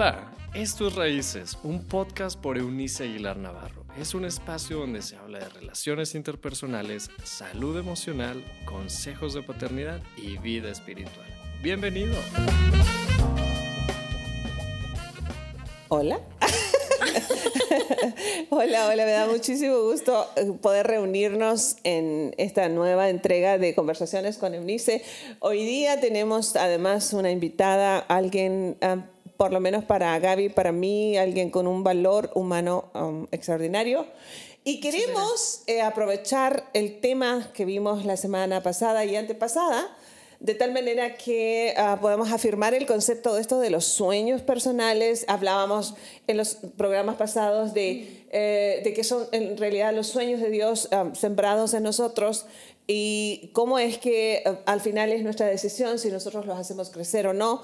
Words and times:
Hola, 0.00 0.32
esto 0.54 0.88
es 0.88 0.94
Raíces, 0.94 1.58
un 1.62 1.84
podcast 1.84 2.40
por 2.40 2.56
Eunice 2.56 3.04
Aguilar 3.04 3.36
Navarro. 3.36 3.84
Es 3.98 4.14
un 4.14 4.24
espacio 4.24 4.78
donde 4.78 5.02
se 5.02 5.16
habla 5.16 5.40
de 5.40 5.48
relaciones 5.50 6.14
interpersonales, 6.14 7.10
salud 7.22 7.78
emocional, 7.78 8.42
consejos 8.64 9.34
de 9.34 9.42
paternidad 9.42 10.00
y 10.16 10.38
vida 10.38 10.70
espiritual. 10.70 11.26
Bienvenido. 11.62 12.14
Hola. 15.88 16.18
hola, 18.48 18.88
hola, 18.88 19.04
me 19.04 19.12
da 19.12 19.26
muchísimo 19.26 19.82
gusto 19.82 20.30
eh, 20.36 20.50
poder 20.62 20.86
reunirnos 20.86 21.76
en 21.84 22.34
esta 22.38 22.70
nueva 22.70 23.10
entrega 23.10 23.58
de 23.58 23.74
conversaciones 23.74 24.38
con 24.38 24.54
Eunice. 24.54 25.04
Hoy 25.40 25.62
día 25.62 26.00
tenemos 26.00 26.56
además 26.56 27.12
una 27.12 27.30
invitada, 27.30 27.98
alguien, 27.98 28.78
ah, 28.80 29.04
por 29.40 29.54
lo 29.54 29.60
menos 29.60 29.86
para 29.86 30.18
Gaby, 30.18 30.50
para 30.50 30.70
mí, 30.70 31.16
alguien 31.16 31.48
con 31.48 31.66
un 31.66 31.82
valor 31.82 32.30
humano 32.34 32.90
um, 32.92 33.26
extraordinario. 33.30 34.04
Y 34.64 34.80
queremos 34.80 35.62
eh, 35.66 35.80
aprovechar 35.80 36.64
el 36.74 37.00
tema 37.00 37.50
que 37.54 37.64
vimos 37.64 38.04
la 38.04 38.18
semana 38.18 38.62
pasada 38.62 39.02
y 39.06 39.16
antepasada 39.16 39.96
de 40.40 40.54
tal 40.54 40.72
manera 40.72 41.16
que 41.16 41.72
ah, 41.78 41.96
podamos 42.02 42.32
afirmar 42.32 42.74
el 42.74 42.84
concepto 42.84 43.34
de 43.34 43.40
esto 43.40 43.60
de 43.60 43.70
los 43.70 43.86
sueños 43.86 44.42
personales. 44.42 45.24
Hablábamos 45.26 45.94
en 46.26 46.36
los 46.36 46.56
programas 46.76 47.16
pasados 47.16 47.72
de, 47.72 48.26
eh, 48.30 48.82
de 48.84 48.92
que 48.92 49.04
son 49.04 49.26
en 49.32 49.56
realidad 49.56 49.94
los 49.94 50.06
sueños 50.06 50.42
de 50.42 50.50
Dios 50.50 50.88
ah, 50.92 51.10
sembrados 51.14 51.72
en 51.72 51.82
nosotros 51.82 52.44
y 52.86 53.50
cómo 53.54 53.78
es 53.78 53.96
que 53.96 54.42
ah, 54.44 54.58
al 54.66 54.82
final 54.82 55.12
es 55.12 55.22
nuestra 55.22 55.46
decisión 55.46 55.98
si 55.98 56.10
nosotros 56.10 56.44
los 56.44 56.58
hacemos 56.58 56.90
crecer 56.90 57.26
o 57.26 57.32
no. 57.32 57.62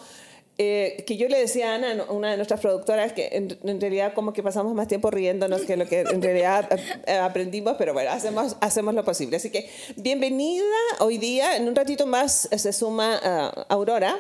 Eh, 0.59 1.05
que 1.07 1.19
yo 1.19 1.29
le 1.29 1.39
decía 1.39 1.73
a 1.73 1.75
Ana, 1.75 2.07
una 2.09 2.31
de 2.31 2.37
nuestras 2.37 2.61
productoras, 2.61 3.13
que 3.13 3.29
en, 3.33 3.81
realidad 3.81 4.15
como 4.15 4.33
que 4.33 4.43
pasamos 4.43 4.75
más 4.75 4.89
tiempo 4.89 5.11
riéndonos 5.11 5.63
que 5.63 5.77
lo 5.77 5.87
que 5.87 6.01
en 6.01 6.23
realidad 6.23 6.67
eh, 7.07 7.13
aprendimos, 7.13 7.77
pero 7.77 7.93
bueno, 7.93 8.11
hacemos, 8.11 8.57
hacemos 8.61 8.95
lo 8.95 9.05
posible. 9.05 9.37
Así 9.37 9.51
que 9.51 9.69
bienvenida 9.97 10.65
hoy 11.01 11.19
día, 11.19 11.57
en 11.57 11.69
un 11.69 11.75
ratito 11.75 12.07
más 12.07 12.49
se 12.51 12.73
suma 12.73 13.21
uh, 13.23 13.61
Aurora, 13.69 14.17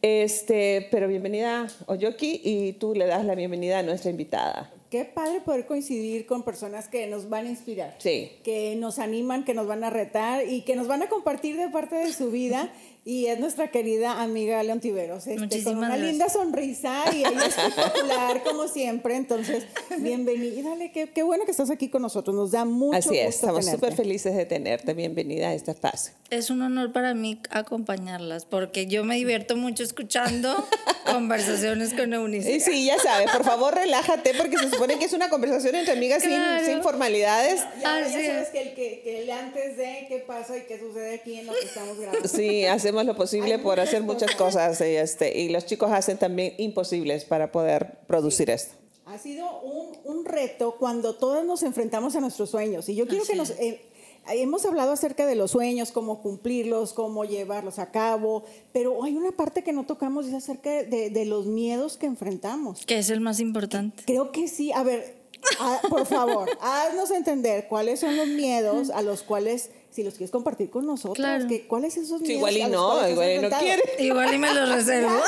este, 0.00 0.86
pero 0.92 1.08
bienvenida 1.08 1.66
Oyoki 1.86 2.40
y 2.44 2.72
tú 2.74 2.94
le 2.94 3.06
das 3.06 3.24
la 3.24 3.34
bienvenida 3.34 3.80
a 3.80 3.82
nuestra 3.82 4.12
invitada. 4.12 4.72
Qué 4.90 5.04
padre 5.04 5.40
poder 5.40 5.66
coincidir 5.66 6.26
con 6.26 6.42
personas 6.42 6.88
que 6.88 7.06
nos 7.06 7.28
van 7.28 7.46
a 7.46 7.50
inspirar, 7.50 7.94
sí. 7.98 8.32
que 8.42 8.74
nos 8.74 8.98
animan, 8.98 9.44
que 9.44 9.54
nos 9.54 9.68
van 9.68 9.84
a 9.84 9.90
retar 9.90 10.48
y 10.48 10.62
que 10.62 10.74
nos 10.74 10.88
van 10.88 11.02
a 11.04 11.08
compartir 11.08 11.56
de 11.56 11.68
parte 11.68 11.94
de 11.94 12.12
su 12.12 12.32
vida 12.32 12.72
y 13.04 13.26
es 13.26 13.40
nuestra 13.40 13.70
querida 13.70 14.20
amiga 14.20 14.62
Leon 14.62 14.80
Tiveros, 14.80 15.26
este, 15.26 15.64
con 15.64 15.78
una 15.78 15.96
linda 15.96 16.28
sonrisa 16.28 17.04
y 17.12 17.20
ella 17.20 17.46
es 17.46 17.56
espectacular 17.56 18.42
como 18.44 18.68
siempre. 18.68 19.16
Entonces, 19.16 19.64
bienvenida, 19.98 20.70
qué, 20.92 21.08
qué, 21.08 21.22
bueno 21.22 21.44
que 21.44 21.50
estás 21.50 21.70
aquí 21.70 21.88
con 21.88 22.02
nosotros, 22.02 22.36
nos 22.36 22.50
da 22.50 22.64
mucho 22.64 22.98
Así 22.98 23.16
es, 23.16 23.36
estamos 23.36 23.64
súper 23.64 23.94
felices 23.94 24.36
de 24.36 24.44
tenerte, 24.44 24.92
bienvenida 24.92 25.48
a 25.48 25.54
este 25.54 25.70
espacio. 25.70 26.12
Es 26.28 26.50
un 26.50 26.60
honor 26.62 26.92
para 26.92 27.14
mí 27.14 27.40
acompañarlas, 27.50 28.44
porque 28.44 28.86
yo 28.86 29.02
me 29.02 29.16
divierto 29.16 29.56
mucho 29.56 29.82
escuchando 29.82 30.54
conversaciones 31.10 31.94
con 31.94 32.12
Eunice. 32.12 32.60
Sí, 32.60 32.84
ya 32.84 32.98
sabes, 32.98 33.30
por 33.30 33.44
favor 33.44 33.74
relájate, 33.74 34.34
porque 34.34 34.58
se 34.58 34.70
supone 34.70 34.98
que 34.98 35.06
es 35.06 35.12
una 35.14 35.30
conversación 35.30 35.74
entre 35.74 35.94
amigas 35.94 36.22
sin, 36.22 36.38
sin, 36.66 36.82
formalidades. 36.82 37.62
Ya, 37.80 38.00
ya, 38.00 38.10
sabes 38.10 38.48
que 38.48 38.62
el, 38.62 38.74
que, 38.74 39.00
que 39.02 39.22
el 39.22 39.30
antes 39.30 39.76
de 39.78 40.06
qué 40.08 40.18
pasa 40.18 40.58
y 40.58 40.62
qué 40.62 40.78
sucede 40.78 41.14
aquí 41.14 41.38
en 41.38 41.46
lo 41.46 41.54
que 41.54 41.64
estamos 41.64 41.98
grabando. 41.98 42.28
Sí, 42.28 42.64
hacemos 42.90 43.06
lo 43.06 43.16
posible 43.16 43.58
por 43.58 43.78
hacer 43.78 44.02
muchas 44.02 44.34
cosas 44.34 44.80
y, 44.80 44.96
este, 44.96 45.38
y 45.38 45.48
los 45.48 45.64
chicos 45.64 45.92
hacen 45.92 46.18
también 46.18 46.54
imposibles 46.58 47.24
para 47.24 47.52
poder 47.52 48.00
producir 48.08 48.50
esto. 48.50 48.74
Ha 49.06 49.18
sido 49.18 49.60
un, 49.60 49.96
un, 50.04 50.24
reto 50.24 50.76
cuando 50.78 51.14
todos 51.14 51.44
nos 51.44 51.62
enfrentamos 51.62 52.16
a 52.16 52.20
nuestros 52.20 52.50
sueños. 52.50 52.88
Y 52.88 52.94
yo 52.94 53.06
quiero 53.06 53.24
que 53.24 53.36
nos... 53.36 53.50
Eh, 53.50 53.80
hemos 54.28 54.64
hablado 54.66 54.92
acerca 54.92 55.26
de 55.26 55.34
los 55.34 55.52
sueños, 55.52 55.90
cómo 55.90 56.20
cumplirlos, 56.20 56.92
cómo 56.92 57.24
llevarlos 57.24 57.78
a 57.78 57.90
cabo, 57.90 58.44
pero 58.72 59.02
hay 59.02 59.16
una 59.16 59.32
parte 59.32 59.64
que 59.64 59.72
no 59.72 59.86
tocamos 59.86 60.26
y 60.26 60.28
es 60.28 60.34
acerca 60.34 60.70
de, 60.84 61.10
de 61.10 61.24
los 61.24 61.46
miedos 61.46 61.96
que 61.96 62.06
enfrentamos. 62.06 62.84
Que 62.86 62.98
es 62.98 63.10
el 63.10 63.20
más 63.20 63.40
importante. 63.40 64.02
Creo 64.06 64.30
que 64.30 64.46
sí. 64.46 64.70
A 64.72 64.84
ver, 64.84 65.20
por 65.88 66.06
favor, 66.06 66.48
haznos 66.60 67.10
entender 67.10 67.66
cuáles 67.68 68.00
son 68.00 68.16
los 68.16 68.28
miedos 68.28 68.90
a 68.90 69.02
los 69.02 69.22
cuales 69.22 69.70
si 69.90 70.02
los 70.02 70.14
quieres 70.14 70.30
compartir 70.30 70.70
con 70.70 70.86
nosotros. 70.86 71.16
Claro. 71.16 71.46
Que, 71.48 71.66
¿Cuáles 71.66 71.94
son 71.94 72.04
esos 72.04 72.20
miedos? 72.20 72.36
igual 72.36 72.56
y 72.56 72.64
no, 72.64 73.08
igual 73.08 73.30
y 73.32 73.38
no 73.38 73.50
quiere. 73.50 73.82
Igual 73.98 74.34
y 74.34 74.38
me 74.38 74.54
los 74.54 74.68
reservo. 74.68 75.20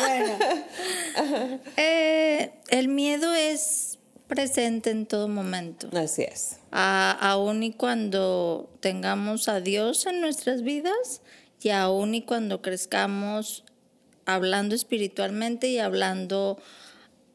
bueno. 0.00 0.38
Eh, 1.76 2.52
el 2.70 2.88
miedo 2.88 3.34
es 3.34 3.98
presente 4.26 4.90
en 4.90 5.06
todo 5.06 5.28
momento. 5.28 5.88
Así 5.96 6.22
es. 6.22 6.56
aún 6.70 7.62
y 7.62 7.72
cuando 7.72 8.70
tengamos 8.80 9.48
a 9.48 9.60
Dios 9.60 10.06
en 10.06 10.20
nuestras 10.20 10.62
vidas 10.62 11.20
y 11.60 11.70
aún 11.70 12.14
y 12.14 12.22
cuando 12.22 12.62
crezcamos 12.62 13.64
hablando 14.24 14.74
espiritualmente 14.74 15.68
y 15.68 15.78
hablando 15.78 16.58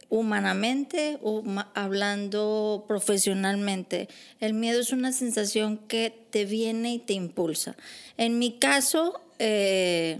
humanamente 0.09 1.17
o 1.21 1.43
hablando 1.73 2.85
profesionalmente. 2.87 4.07
El 4.39 4.53
miedo 4.53 4.79
es 4.79 4.91
una 4.91 5.11
sensación 5.11 5.77
que 5.77 6.13
te 6.29 6.45
viene 6.45 6.93
y 6.93 6.99
te 6.99 7.13
impulsa. 7.13 7.75
En 8.17 8.39
mi 8.39 8.53
caso, 8.53 9.21
eh, 9.39 10.19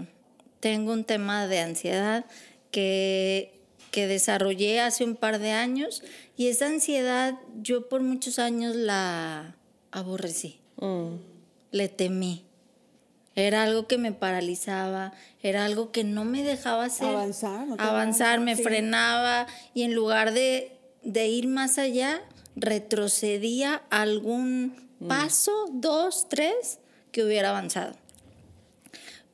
tengo 0.60 0.92
un 0.92 1.04
tema 1.04 1.46
de 1.46 1.60
ansiedad 1.60 2.24
que, 2.70 3.52
que 3.90 4.06
desarrollé 4.06 4.80
hace 4.80 5.04
un 5.04 5.16
par 5.16 5.38
de 5.38 5.52
años 5.52 6.02
y 6.36 6.48
esa 6.48 6.66
ansiedad 6.66 7.34
yo 7.62 7.88
por 7.88 8.02
muchos 8.02 8.38
años 8.38 8.76
la 8.76 9.56
aborrecí, 9.90 10.58
mm. 10.76 11.14
le 11.72 11.88
temí. 11.88 12.45
Era 13.36 13.64
algo 13.64 13.86
que 13.86 13.98
me 13.98 14.12
paralizaba, 14.12 15.12
era 15.42 15.66
algo 15.66 15.92
que 15.92 16.04
no 16.04 16.24
me 16.24 16.42
dejaba 16.42 16.86
hacer. 16.86 17.08
Avanzar. 17.08 17.66
avanzar, 17.78 18.40
me 18.40 18.56
frenaba 18.56 19.46
y 19.74 19.82
en 19.82 19.94
lugar 19.94 20.32
de, 20.32 20.72
ir 21.04 21.46
más 21.46 21.76
allá, 21.76 22.22
retrocedía 22.56 23.82
algún 23.90 24.74
mm. 25.00 25.08
paso, 25.08 25.52
dos, 25.70 26.28
tres, 26.30 26.78
que 27.12 27.24
hubiera 27.24 27.50
avanzado. 27.50 27.94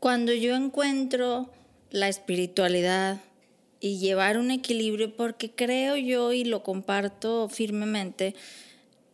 Cuando 0.00 0.32
yo 0.32 0.56
encuentro 0.56 1.48
la 1.90 2.08
espiritualidad 2.08 3.20
y 3.78 3.98
llevar 3.98 4.36
un 4.36 4.50
equilibrio, 4.50 5.14
porque 5.14 5.52
creo 5.52 5.96
yo 5.96 6.32
y 6.32 6.42
lo 6.42 6.64
comparto 6.64 7.48
firmemente, 7.48 8.34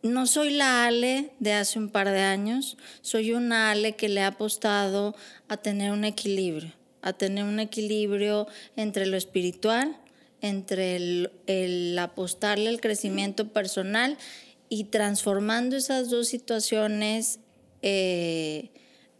no 0.01 0.27
soy 0.27 0.51
la 0.51 0.85
Ale 0.85 1.31
de 1.39 1.53
hace 1.53 1.79
un 1.79 1.89
par 1.89 2.09
de 2.09 2.19
años, 2.19 2.77
soy 3.01 3.33
una 3.33 3.71
Ale 3.71 3.95
que 3.95 4.09
le 4.09 4.21
ha 4.21 4.27
apostado 4.27 5.15
a 5.47 5.57
tener 5.57 5.91
un 5.91 6.05
equilibrio, 6.05 6.73
a 7.01 7.13
tener 7.13 7.43
un 7.43 7.59
equilibrio 7.59 8.47
entre 8.75 9.05
lo 9.05 9.17
espiritual, 9.17 9.97
entre 10.41 10.95
el, 10.95 11.97
apostarle 11.99 12.69
al 12.69 12.79
crecimiento 12.79 13.49
personal 13.49 14.17
y 14.69 14.85
transformando 14.85 15.75
esas 15.75 16.09
dos 16.09 16.27
situaciones 16.27 17.39
eh, 17.81 18.69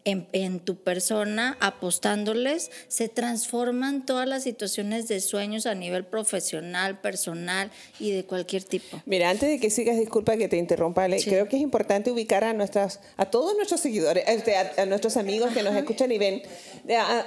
en, 0.05 0.59
tu 0.59 0.75
persona, 0.77 1.57
apostándoles, 1.59 2.71
se 2.87 3.09
transforman 3.09 4.05
todas 4.05 4.27
las 4.27 4.43
situaciones 4.43 5.07
de 5.07 5.19
sueños 5.19 5.65
a 5.65 5.75
nivel 5.75 6.05
profesional, 6.05 6.99
personal 6.99 7.71
y 7.99 8.11
de 8.11 8.25
cualquier 8.25 8.63
tipo. 8.63 9.01
Mira, 9.05 9.29
antes 9.29 9.49
de 9.49 9.59
que 9.59 9.69
sigas, 9.69 9.97
disculpa 9.97 10.37
que 10.37 10.47
te 10.47 10.57
interrumpa, 10.57 11.07
creo 11.23 11.47
que 11.47 11.57
es 11.57 11.61
importante 11.61 12.11
ubicar 12.11 12.43
a 12.43 12.53
nuestras, 12.53 12.99
a 13.17 13.25
todos 13.25 13.55
nuestros 13.55 13.79
seguidores, 13.81 14.23
este, 14.27 14.55
a, 14.55 14.85
nuestros 14.85 15.17
amigos 15.17 15.53
que 15.53 15.63
nos 15.63 15.75
escuchan 15.75 16.11
y 16.11 16.17
ven, 16.17 16.41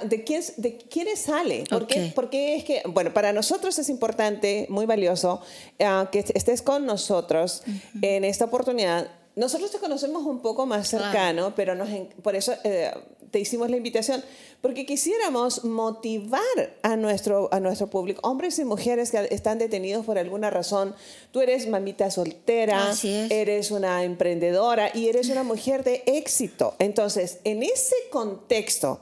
de, 0.03 0.23
quién, 0.23 0.43
de 0.57 0.77
quiénes 0.77 1.19
sale. 1.19 1.63
¿Por 1.69 1.87
porque 2.15 2.55
es 2.55 2.63
que, 2.63 2.81
bueno, 2.85 3.13
para 3.13 3.33
nosotros 3.33 3.77
es 3.79 3.89
importante, 3.89 4.65
muy 4.69 4.85
valioso, 4.85 5.41
ah, 5.79 6.09
que 6.11 6.19
estés 6.19 6.61
con 6.61 6.85
nosotros 6.85 7.63
en 8.01 8.23
esta 8.23 8.45
oportunidad 8.45 9.09
nosotros 9.35 9.71
te 9.71 9.79
conocemos 9.79 10.23
un 10.25 10.41
poco 10.41 10.65
más 10.65 10.87
cercano, 10.87 11.53
pero 11.55 11.75
nos, 11.75 11.89
por 12.21 12.35
eso 12.35 12.53
eh, 12.63 12.91
te 13.31 13.39
hicimos 13.39 13.69
la 13.69 13.77
invitación, 13.77 14.23
porque 14.61 14.85
quisiéramos 14.85 15.63
motivar 15.63 16.41
a 16.83 16.95
nuestro, 16.95 17.49
a 17.51 17.59
nuestro 17.59 17.87
público, 17.87 18.21
hombres 18.23 18.59
y 18.59 18.65
mujeres 18.65 19.09
que 19.09 19.27
están 19.31 19.57
detenidos 19.57 20.05
por 20.05 20.19
alguna 20.19 20.51
razón. 20.51 20.95
Tú 21.31 21.41
eres 21.41 21.67
mamita 21.67 22.11
soltera, 22.11 22.93
eres 23.29 23.71
una 23.71 24.03
emprendedora 24.03 24.91
y 24.93 25.09
eres 25.09 25.29
una 25.29 25.43
mujer 25.43 25.83
de 25.83 26.03
éxito. 26.05 26.75
Entonces, 26.77 27.39
en 27.43 27.63
ese 27.63 27.95
contexto, 28.11 29.01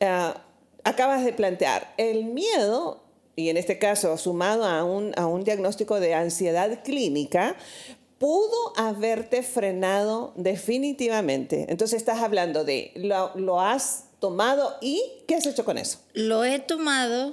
eh, 0.00 0.32
acabas 0.84 1.22
de 1.22 1.34
plantear 1.34 1.92
el 1.98 2.24
miedo 2.24 3.02
y 3.36 3.50
en 3.50 3.58
este 3.58 3.78
caso 3.78 4.16
sumado 4.16 4.64
a 4.64 4.82
un, 4.84 5.12
a 5.16 5.26
un 5.26 5.44
diagnóstico 5.44 6.00
de 6.00 6.14
ansiedad 6.14 6.82
clínica, 6.82 7.56
pudo 8.18 8.72
haberte 8.76 9.42
frenado 9.42 10.32
definitivamente. 10.36 11.66
Entonces 11.68 11.98
estás 11.98 12.20
hablando 12.22 12.64
de, 12.64 12.92
lo, 12.96 13.60
has 13.60 14.04
tomado 14.20 14.76
y 14.80 15.02
¿qué 15.26 15.34
has 15.34 15.46
hecho 15.46 15.64
con 15.64 15.78
eso? 15.78 15.98
Lo 16.14 16.44
he 16.44 16.58
tomado 16.58 17.32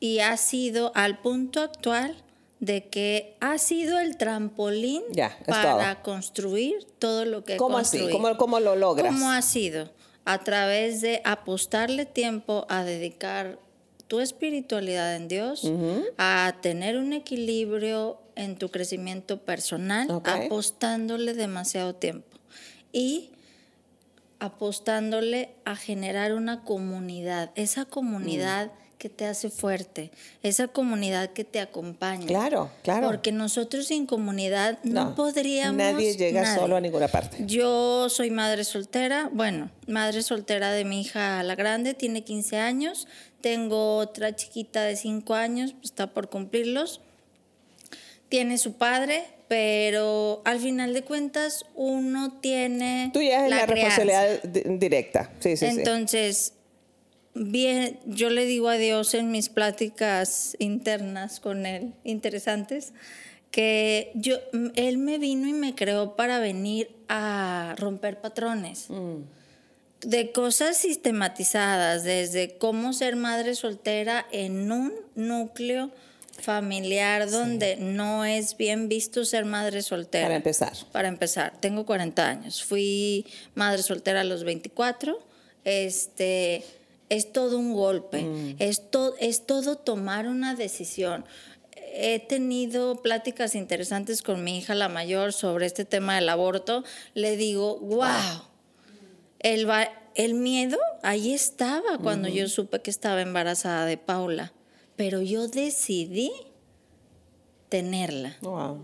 y 0.00 0.18
ha 0.20 0.36
sido 0.36 0.92
al 0.94 1.18
punto 1.20 1.60
actual 1.60 2.16
de 2.60 2.88
que 2.88 3.36
ha 3.40 3.58
sido 3.58 3.98
el 3.98 4.16
trampolín 4.16 5.02
para 5.46 6.02
construir 6.02 6.86
todo 6.98 7.24
lo 7.24 7.44
que 7.44 7.56
¿Cómo 7.56 7.78
así? 7.78 8.08
¿Cómo, 8.10 8.36
¿Cómo 8.36 8.58
lo 8.60 8.74
logras? 8.74 9.12
¿Cómo 9.12 9.30
ha 9.30 9.42
sido? 9.42 9.90
A 10.24 10.42
través 10.42 11.00
de 11.02 11.20
apostarle 11.24 12.06
tiempo 12.06 12.66
a 12.68 12.82
dedicar 12.82 13.58
tu 14.08 14.20
espiritualidad 14.20 15.16
en 15.16 15.28
Dios, 15.28 15.70
a 16.18 16.54
tener 16.62 16.96
un 16.98 17.12
equilibrio 17.12 18.18
en 18.36 18.56
tu 18.56 18.70
crecimiento 18.70 19.40
personal, 19.40 20.08
apostándole 20.24 21.34
demasiado 21.34 21.94
tiempo 21.94 22.38
y 22.92 23.30
apostándole 24.38 25.50
a 25.64 25.76
generar 25.76 26.34
una 26.34 26.64
comunidad, 26.64 27.50
esa 27.54 27.84
comunidad 27.84 28.70
que 28.98 29.10
te 29.10 29.26
hace 29.26 29.50
fuerte, 29.50 30.10
esa 30.42 30.68
comunidad 30.68 31.30
que 31.34 31.44
te 31.44 31.60
acompaña. 31.60 32.26
Claro, 32.26 32.70
claro. 32.82 33.06
Porque 33.06 33.32
nosotros 33.32 33.86
sin 33.88 34.06
comunidad 34.06 34.78
no, 34.82 35.14
podríamos. 35.14 35.76
Nadie 35.76 36.16
llega 36.16 36.54
solo 36.54 36.76
a 36.76 36.80
ninguna 36.80 37.08
parte. 37.08 37.36
Yo 37.46 38.08
soy 38.08 38.30
madre 38.30 38.64
soltera, 38.64 39.28
bueno, 39.30 39.70
madre 39.86 40.22
soltera 40.22 40.72
de 40.72 40.86
mi 40.86 41.02
hija 41.02 41.42
la 41.42 41.54
grande, 41.54 41.92
tiene 41.92 42.24
15 42.24 42.56
años. 42.56 43.06
Tengo 43.42 43.98
otra 43.98 44.34
chiquita 44.34 44.84
de 44.84 44.96
5 44.96 45.34
años, 45.34 45.72
pues, 45.72 45.84
está 45.90 46.06
por 46.06 46.30
cumplirlos. 46.30 47.02
Tiene 48.28 48.58
su 48.58 48.74
padre, 48.74 49.24
pero 49.48 50.42
al 50.44 50.58
final 50.58 50.94
de 50.94 51.02
cuentas 51.02 51.66
uno 51.74 52.40
tiene. 52.40 53.10
Tú 53.12 53.22
ya 53.22 53.44
es 53.44 53.50
la, 53.50 53.66
responsabilidad 53.66 54.42
directa. 54.42 55.30
Sí, 55.40 55.56
sí, 55.56 55.66
Entonces, 55.66 56.54
bien, 57.34 57.98
yo 58.06 58.30
le 58.30 58.46
digo 58.46 58.68
a 58.68 58.76
Dios 58.76 59.14
en 59.14 59.30
mis 59.30 59.48
pláticas 59.48 60.56
internas 60.58 61.40
con 61.40 61.66
él, 61.66 61.92
interesantes, 62.04 62.92
que 63.50 64.10
yo, 64.14 64.36
él 64.74 64.98
me 64.98 65.18
vino 65.18 65.46
y 65.46 65.52
me 65.52 65.74
creó 65.74 66.16
para 66.16 66.38
venir 66.40 66.90
a 67.08 67.74
romper 67.78 68.20
patrones. 68.20 68.86
Mm. 68.88 69.18
De 70.00 70.32
cosas 70.32 70.76
sistematizadas, 70.76 72.02
desde 72.02 72.58
cómo 72.58 72.92
ser 72.92 73.16
madre 73.16 73.54
soltera 73.54 74.26
en 74.32 74.70
un 74.70 74.92
núcleo 75.14 75.92
familiar 76.40 77.30
donde 77.30 77.76
no 77.76 78.24
es 78.24 78.56
bien 78.56 78.88
visto 78.88 79.24
ser 79.24 79.44
madre 79.44 79.82
soltera. 79.82 80.24
Para 80.24 80.36
empezar. 80.36 80.72
Para 80.92 81.08
empezar, 81.08 81.58
tengo 81.60 81.86
40 81.86 82.28
años. 82.28 82.64
Fui 82.64 83.26
madre 83.54 83.82
soltera 83.82 84.20
a 84.20 84.24
los 84.24 84.44
24. 84.44 85.18
Este, 85.64 86.64
es 87.08 87.32
todo 87.32 87.58
un 87.58 87.74
golpe, 87.74 88.22
mm. 88.22 88.56
es, 88.58 88.82
es 89.20 89.46
todo 89.46 89.76
tomar 89.76 90.26
una 90.26 90.54
decisión. 90.54 91.24
He 91.96 92.18
tenido 92.18 92.96
pláticas 93.02 93.54
interesantes 93.54 94.22
con 94.22 94.42
mi 94.42 94.58
hija 94.58 94.74
la 94.74 94.88
mayor 94.88 95.32
sobre 95.32 95.66
este 95.66 95.84
tema 95.84 96.16
del 96.16 96.28
aborto. 96.28 96.82
Le 97.14 97.36
digo, 97.36 97.78
wow, 97.78 98.42
el, 99.38 99.68
el 100.16 100.34
miedo 100.34 100.78
ahí 101.02 101.32
estaba 101.32 101.98
cuando 101.98 102.28
yo 102.28 102.48
supe 102.48 102.80
que 102.80 102.90
estaba 102.90 103.20
embarazada 103.20 103.86
de 103.86 103.96
Paula, 103.96 104.52
pero 104.96 105.22
yo 105.22 105.48
decidí 105.48 106.32
tenerla. 107.68 108.36
Wow 108.42 108.78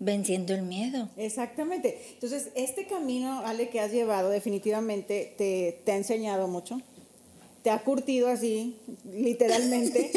venciendo 0.00 0.52
el 0.52 0.62
miedo. 0.62 1.08
Exactamente. 1.16 1.98
Entonces, 2.12 2.50
este 2.56 2.86
camino, 2.86 3.40
Ale, 3.46 3.70
que 3.70 3.80
has 3.80 3.90
llevado, 3.90 4.28
definitivamente 4.28 5.32
te, 5.38 5.80
te 5.82 5.92
ha 5.92 5.96
enseñado 5.96 6.46
mucho 6.46 6.82
te 7.64 7.70
ha 7.70 7.82
curtido 7.82 8.28
así, 8.28 8.76
literalmente, 9.10 10.10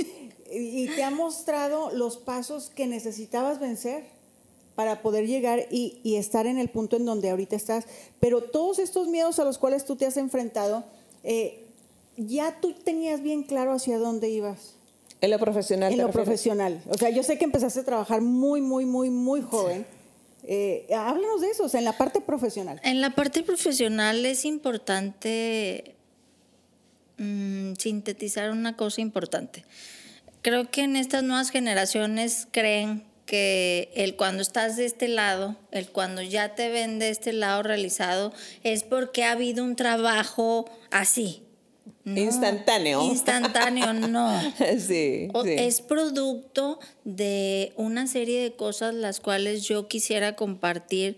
y 0.51 0.87
te 0.87 1.01
ha 1.01 1.11
mostrado 1.11 1.91
los 1.91 2.17
pasos 2.17 2.69
que 2.69 2.87
necesitabas 2.87 3.61
vencer 3.61 4.03
para 4.75 5.01
poder 5.01 5.27
llegar 5.27 5.65
y, 5.71 6.17
estar 6.17 6.45
en 6.45 6.59
el 6.59 6.69
punto 6.69 6.97
en 6.97 7.05
donde 7.05 7.29
ahorita 7.29 7.55
estás. 7.55 7.85
Pero 8.19 8.43
todos 8.43 8.79
estos 8.79 9.07
miedos 9.07 9.39
a 9.39 9.45
los 9.45 9.57
cuales 9.57 9.85
tú 9.85 9.95
te 9.95 10.05
has 10.05 10.17
enfrentado, 10.17 10.83
eh, 11.23 11.63
ya 12.17 12.59
tú 12.59 12.73
tenías 12.73 13.23
bien 13.23 13.43
claro 13.43 13.71
hacia 13.71 13.97
dónde 13.97 14.29
ibas. 14.29 14.73
En 15.21 15.31
lo 15.31 15.39
profesional. 15.39 15.91
En 15.91 15.99
lo 15.99 16.11
profesional. 16.11 16.81
O 16.87 16.97
sea, 16.97 17.09
yo 17.09 17.23
sé 17.23 17.37
que 17.37 17.45
empezaste 17.45 17.79
a 17.79 17.83
trabajar 17.83 18.21
muy, 18.21 18.61
muy, 18.61 18.85
muy, 18.85 19.09
muy 19.09 19.41
joven. 19.41 19.85
Eh, 20.43 20.87
háblanos 20.95 21.41
de 21.41 21.49
eso, 21.49 21.65
o 21.65 21.69
sea, 21.69 21.79
en 21.79 21.85
la 21.85 21.97
parte 21.97 22.21
profesional. 22.21 22.79
En 22.83 23.01
la 23.01 23.09
parte 23.11 23.43
profesional 23.43 24.25
es 24.25 24.45
importante 24.45 25.95
Mm, 27.17 27.73
sintetizar 27.77 28.51
una 28.51 28.75
cosa 28.75 29.01
importante. 29.01 29.65
Creo 30.43 30.69
que 30.69 30.81
en 30.81 30.95
estas 30.95 31.23
nuevas 31.23 31.49
generaciones 31.49 32.47
creen 32.51 33.03
que 33.25 33.91
el 33.95 34.15
cuando 34.15 34.43
estás 34.43 34.77
de 34.77 34.85
este 34.85 35.07
lado, 35.07 35.57
el 35.71 35.89
cuando 35.89 36.21
ya 36.21 36.53
te 36.53 36.69
ven 36.69 36.99
de 36.99 37.09
este 37.09 37.33
lado 37.33 37.63
realizado, 37.63 38.33
es 38.63 38.83
porque 38.83 39.23
ha 39.23 39.31
habido 39.31 39.63
un 39.63 39.75
trabajo 39.75 40.69
así. 40.91 41.41
Instantáneo. 42.15 43.03
Instantáneo, 43.03 43.93
no. 43.93 44.39
sí, 44.79 45.29
Es 45.45 45.81
producto 45.81 46.79
de 47.03 47.73
una 47.75 48.07
serie 48.07 48.41
de 48.41 48.53
cosas 48.53 48.93
las 48.93 49.19
cuales 49.19 49.63
yo 49.63 49.87
quisiera 49.87 50.35
compartir. 50.35 51.17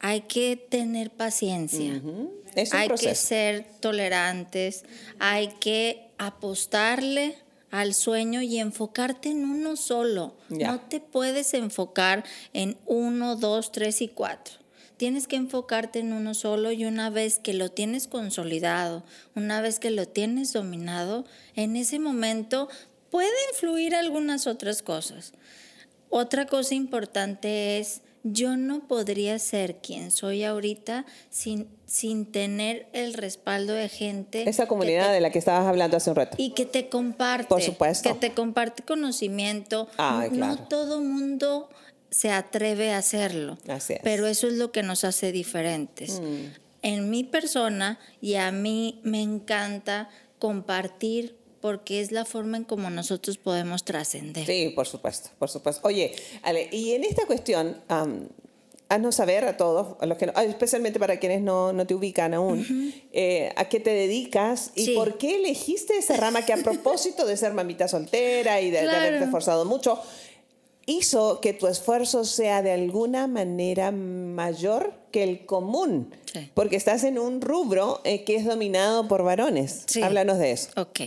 Hay 0.00 0.22
que 0.22 0.56
tener 0.56 1.10
paciencia 1.10 2.00
hay 2.72 2.88
que 2.88 3.14
ser 3.14 3.66
tolerantes, 3.80 4.84
hay 5.18 5.48
que 5.60 6.10
apostarle 6.18 7.36
al 7.70 7.94
sueño 7.94 8.42
y 8.42 8.58
enfocarte 8.58 9.30
en 9.30 9.44
uno 9.44 9.76
solo. 9.76 10.34
No 10.48 10.80
te 10.80 11.00
puedes 11.00 11.54
enfocar 11.54 12.24
en 12.52 12.76
uno, 12.86 13.36
dos, 13.36 13.72
tres 13.72 14.02
y 14.02 14.08
cuatro. 14.08 14.54
Tienes 14.96 15.26
que 15.26 15.36
enfocarte 15.36 15.98
en 15.98 16.12
uno 16.12 16.34
solo 16.34 16.72
y 16.72 16.84
una 16.84 17.10
vez 17.10 17.38
que 17.38 17.54
lo 17.54 17.70
tienes 17.70 18.06
consolidado, 18.06 19.04
una 19.34 19.60
vez 19.60 19.78
que 19.78 19.90
lo 19.90 20.06
tienes 20.06 20.52
dominado, 20.52 21.24
en 21.56 21.76
ese 21.76 21.98
momento 21.98 22.68
pueden 23.10 23.30
fluir 23.54 23.94
algunas 23.94 24.46
otras 24.46 24.82
cosas. 24.82 25.32
Otra 26.08 26.46
cosa 26.46 26.74
importante 26.74 27.78
es 27.78 28.02
yo 28.24 28.56
no 28.56 28.86
podría 28.86 29.38
ser 29.38 29.76
quien 29.76 30.10
soy 30.10 30.44
ahorita 30.44 31.04
sin, 31.30 31.68
sin 31.86 32.30
tener 32.30 32.86
el 32.92 33.14
respaldo 33.14 33.72
de 33.72 33.88
gente. 33.88 34.48
Esa 34.48 34.66
comunidad 34.66 35.12
de 35.12 35.20
la 35.20 35.30
que 35.30 35.38
estabas 35.38 35.66
hablando 35.66 35.96
hace 35.96 36.10
un 36.10 36.16
rato. 36.16 36.36
Y 36.38 36.50
que 36.50 36.64
te 36.64 36.88
comparte. 36.88 37.48
Por 37.48 37.62
supuesto. 37.62 38.08
Que 38.08 38.14
te 38.14 38.32
comparte 38.32 38.84
conocimiento. 38.84 39.88
No 40.32 40.58
todo 40.68 41.00
mundo 41.00 41.68
se 42.12 42.30
atreve 42.30 42.92
a 42.92 42.98
hacerlo. 42.98 43.58
Así 43.66 43.94
Pero 44.04 44.26
eso 44.26 44.46
es 44.46 44.54
lo 44.54 44.70
que 44.70 44.82
nos 44.82 45.02
hace 45.02 45.32
diferentes. 45.32 46.20
Mm. 46.20 46.44
En 46.82 47.10
mi 47.10 47.24
persona 47.24 47.98
y 48.20 48.34
a 48.34 48.52
mí 48.52 49.00
me 49.02 49.22
encanta 49.22 50.10
compartir 50.38 51.36
porque 51.60 52.00
es 52.00 52.12
la 52.12 52.24
forma 52.24 52.56
en 52.56 52.64
como 52.64 52.90
nosotros 52.90 53.38
podemos 53.38 53.84
trascender. 53.84 54.44
Sí, 54.44 54.72
por 54.74 54.86
supuesto, 54.86 55.30
por 55.38 55.48
supuesto. 55.48 55.80
Oye, 55.86 56.12
Ale, 56.42 56.68
y 56.72 56.92
en 56.92 57.04
esta 57.04 57.24
cuestión, 57.24 57.80
um, 57.88 58.26
haznos 58.88 59.14
saber 59.14 59.44
a 59.44 59.56
todos, 59.56 59.96
a 60.00 60.06
los 60.06 60.18
que 60.18 60.30
especialmente 60.46 60.98
para 60.98 61.18
quienes 61.18 61.40
no, 61.40 61.72
no 61.72 61.86
te 61.86 61.94
ubican 61.94 62.34
aún, 62.34 62.92
eh, 63.12 63.52
a 63.56 63.68
qué 63.68 63.80
te 63.80 63.90
dedicas 63.90 64.72
y 64.74 64.94
por 64.94 65.16
qué 65.16 65.36
elegiste 65.36 65.96
esa 65.96 66.16
rama 66.16 66.44
que 66.44 66.52
a 66.52 66.58
propósito 66.58 67.24
de 67.24 67.36
ser 67.36 67.54
mamita 67.54 67.88
soltera 67.88 68.60
y 68.60 68.70
de, 68.70 68.80
haberte 68.80 69.24
esforzado 69.24 69.64
mucho, 69.64 69.98
hizo 70.86 71.40
que 71.40 71.52
tu 71.52 71.66
esfuerzo 71.66 72.24
sea 72.24 72.62
de 72.62 72.72
alguna 72.72 73.26
manera 73.26 73.90
mayor 73.92 74.94
que 75.10 75.22
el 75.22 75.46
común, 75.46 76.14
porque 76.54 76.76
estás 76.76 77.04
en 77.04 77.18
un 77.18 77.40
rubro 77.40 78.00
eh, 78.04 78.24
que 78.24 78.36
es 78.36 78.44
dominado 78.44 79.08
por 79.08 79.22
varones. 79.22 79.84
Háblanos 80.02 80.38
de 80.38 80.52
eso. 80.52 80.70
Ok. 80.76 81.00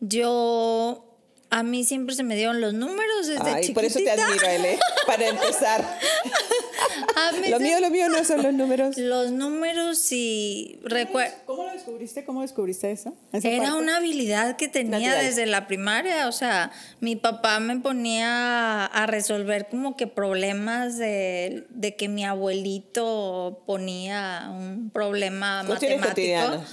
Yo 0.00 1.11
a 1.52 1.62
mí 1.62 1.84
siempre 1.84 2.14
se 2.14 2.22
me 2.22 2.34
dieron 2.34 2.62
los 2.62 2.72
números 2.72 3.26
desde 3.26 3.50
Ay, 3.50 3.74
por 3.74 3.84
eso 3.84 3.98
te 3.98 4.10
admiro, 4.10 4.48
Ele, 4.48 4.78
para 5.06 5.28
empezar. 5.28 5.84
lo 7.50 7.60
mío, 7.60 7.78
lo 7.78 7.90
mío 7.90 8.08
no 8.08 8.24
son 8.24 8.42
los 8.42 8.54
números. 8.54 8.96
Los 8.96 9.32
números 9.32 10.10
y 10.12 10.78
recuerdo. 10.82 11.34
¿Cómo 11.44 11.64
lo 11.66 11.72
descubriste? 11.72 12.24
¿Cómo 12.24 12.40
descubriste 12.40 12.90
eso? 12.90 13.14
Era 13.34 13.74
una 13.74 13.98
habilidad 13.98 14.56
que 14.56 14.68
tenía 14.68 15.14
desde 15.14 15.44
la 15.44 15.66
primaria. 15.66 16.26
O 16.26 16.32
sea, 16.32 16.72
mi 17.00 17.16
papá 17.16 17.60
me 17.60 17.78
ponía 17.80 18.86
a 18.86 19.06
resolver 19.06 19.68
como 19.68 19.94
que 19.94 20.06
problemas 20.06 20.96
de, 20.96 21.66
de 21.68 21.96
que 21.96 22.08
mi 22.08 22.24
abuelito 22.24 23.62
ponía 23.66 24.48
un 24.50 24.88
problema 24.88 25.62
matemático 25.64 26.64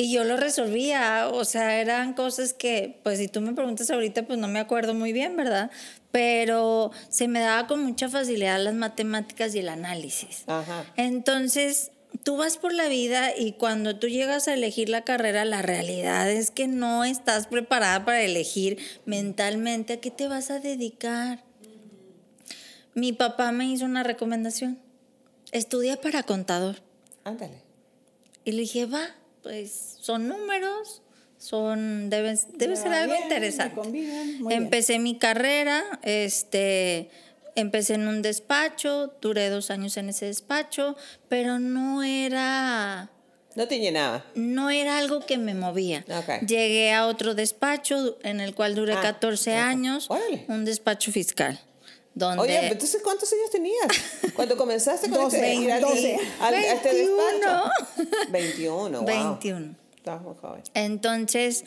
y 0.00 0.10
yo 0.10 0.24
lo 0.24 0.38
resolvía, 0.38 1.28
o 1.30 1.44
sea, 1.44 1.78
eran 1.78 2.14
cosas 2.14 2.54
que, 2.54 2.98
pues 3.02 3.18
si 3.18 3.28
tú 3.28 3.42
me 3.42 3.52
preguntas 3.52 3.90
ahorita, 3.90 4.22
pues 4.22 4.38
no 4.38 4.48
me 4.48 4.58
acuerdo 4.58 4.94
muy 4.94 5.12
bien, 5.12 5.36
¿verdad? 5.36 5.70
Pero 6.10 6.90
se 7.10 7.28
me 7.28 7.40
daba 7.40 7.66
con 7.66 7.84
mucha 7.84 8.08
facilidad 8.08 8.58
las 8.60 8.72
matemáticas 8.72 9.54
y 9.54 9.58
el 9.58 9.68
análisis. 9.68 10.46
Entonces, 10.96 11.90
tú 12.22 12.38
vas 12.38 12.56
por 12.56 12.72
la 12.72 12.88
vida 12.88 13.36
y 13.36 13.52
cuando 13.52 13.98
tú 13.98 14.08
llegas 14.08 14.48
a 14.48 14.54
elegir 14.54 14.88
la 14.88 15.02
carrera, 15.02 15.44
la 15.44 15.60
realidad 15.60 16.30
es 16.30 16.50
que 16.50 16.66
no 16.66 17.04
estás 17.04 17.48
preparada 17.48 18.06
para 18.06 18.22
elegir 18.22 18.78
mentalmente 19.04 19.92
a 19.92 20.00
qué 20.00 20.10
te 20.10 20.28
vas 20.28 20.50
a 20.50 20.60
dedicar. 20.60 21.44
Mi 22.94 23.12
papá 23.12 23.52
me 23.52 23.66
hizo 23.66 23.84
una 23.84 24.02
recomendación. 24.02 24.78
Estudia 25.52 26.00
para 26.00 26.22
contador. 26.22 26.76
Ándale. 27.24 27.60
Y 28.46 28.52
le 28.52 28.62
dije, 28.62 28.86
va, 28.86 29.02
pues 29.42 29.96
son 30.00 30.28
números, 30.28 31.02
son 31.38 32.10
debe, 32.10 32.38
debe 32.54 32.76
ser 32.76 32.92
algo 32.92 33.14
interesante. 33.14 33.80
Empecé 34.50 34.98
mi 34.98 35.18
carrera, 35.18 35.82
este 36.02 37.10
empecé 37.54 37.94
en 37.94 38.08
un 38.08 38.22
despacho, 38.22 39.14
duré 39.20 39.48
dos 39.48 39.70
años 39.70 39.96
en 39.96 40.08
ese 40.08 40.26
despacho, 40.26 40.96
pero 41.28 41.58
no 41.58 42.02
era... 42.02 43.10
No 43.56 43.66
te 43.66 43.80
llenaba. 43.80 44.24
No 44.36 44.70
era 44.70 44.98
algo 44.98 45.26
que 45.26 45.36
me 45.36 45.54
movía. 45.54 46.04
Llegué 46.46 46.92
a 46.92 47.06
otro 47.06 47.34
despacho 47.34 48.16
en 48.22 48.40
el 48.40 48.54
cual 48.54 48.76
duré 48.76 48.94
14 48.94 49.56
ah, 49.56 49.68
años, 49.68 50.08
un 50.46 50.64
despacho 50.64 51.10
fiscal. 51.10 51.60
Donde... 52.14 52.42
Oye, 52.42 52.66
entonces 52.66 53.00
¿cuántos 53.02 53.32
años 53.32 53.50
tenías? 53.50 53.86
Cuando 54.34 54.56
comenzaste 54.56 55.08
con 55.10 55.22
12, 55.22 55.52
este, 55.52 55.80
12. 55.80 56.18
Al, 56.40 56.54
21. 56.54 56.74
este 56.74 56.94
despacho. 56.94 57.70
21, 58.30 58.98
wow. 58.98 59.06
21. 59.06 59.74
Estás 59.96 60.22
muy 60.22 60.34
joven. 60.40 60.62
Entonces, 60.74 61.64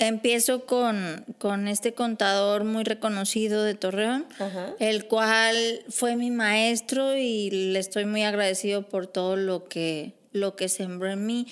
Empiezo 0.00 0.64
con, 0.64 1.24
con, 1.38 1.66
este 1.66 1.92
contador 1.92 2.62
muy 2.62 2.84
reconocido 2.84 3.64
de 3.64 3.74
Torreón, 3.74 4.26
el 4.78 5.08
cual 5.08 5.84
fue 5.88 6.14
mi 6.14 6.30
maestro 6.30 7.16
y 7.16 7.50
le 7.50 7.80
estoy 7.80 8.04
muy 8.04 8.22
agradecido 8.22 8.88
por 8.88 9.08
todo 9.08 9.34
lo 9.34 9.66
que, 9.66 10.12
lo 10.30 10.54
que 10.54 10.68
sembró 10.68 11.10
en 11.10 11.26
mí. 11.26 11.48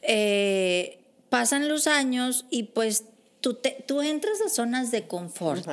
Eh, 0.00 0.98
pasan 1.28 1.68
los 1.68 1.86
años 1.86 2.46
y 2.48 2.62
pues 2.62 3.04
tú, 3.40 3.54
te, 3.54 3.82
tú 3.86 4.00
entras 4.02 4.40
a 4.44 4.48
zonas 4.48 4.90
de 4.90 5.06
confort. 5.06 5.66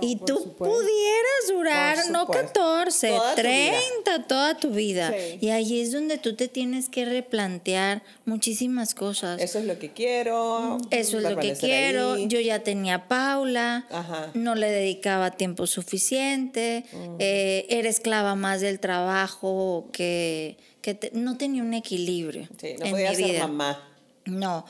y 0.00 0.16
tú 0.16 0.54
pudieras 0.56 1.48
durar 1.48 1.98
no 2.10 2.26
14, 2.26 3.12
30 3.36 4.26
toda 4.26 4.56
tu 4.56 4.70
vida. 4.70 5.14
Y 5.40 5.50
ahí 5.50 5.80
es 5.80 5.92
donde 5.92 6.18
tú 6.18 6.34
te 6.34 6.48
tienes 6.48 6.88
que 6.88 7.04
replantear 7.04 8.02
muchísimas 8.24 8.94
cosas. 8.94 9.40
Eso 9.40 9.58
es 9.58 9.66
lo 9.66 9.78
que 9.78 9.92
quiero. 9.92 10.78
Eso 10.90 11.18
es 11.18 11.24
lo 11.24 11.36
que 11.38 11.54
quiero. 11.54 12.18
Yo 12.18 12.40
ya 12.40 12.62
tenía 12.62 13.08
Paula, 13.08 13.86
no 14.34 14.54
le 14.54 14.70
dedicaba 14.70 15.30
tiempo 15.32 15.66
suficiente, 15.66 16.84
mm. 16.92 17.16
eh, 17.18 17.66
era 17.68 17.88
esclava 17.88 18.34
más 18.34 18.60
del 18.60 18.80
trabajo 18.80 19.88
que, 19.92 20.56
que 20.80 21.10
no 21.12 21.36
tenía 21.36 21.62
un 21.62 21.74
equilibrio. 21.74 22.48
Sí, 22.60 22.74
no 22.78 22.90
podía 22.90 23.14
ser 23.14 23.38
mamá. 23.40 23.88
No, 24.24 24.64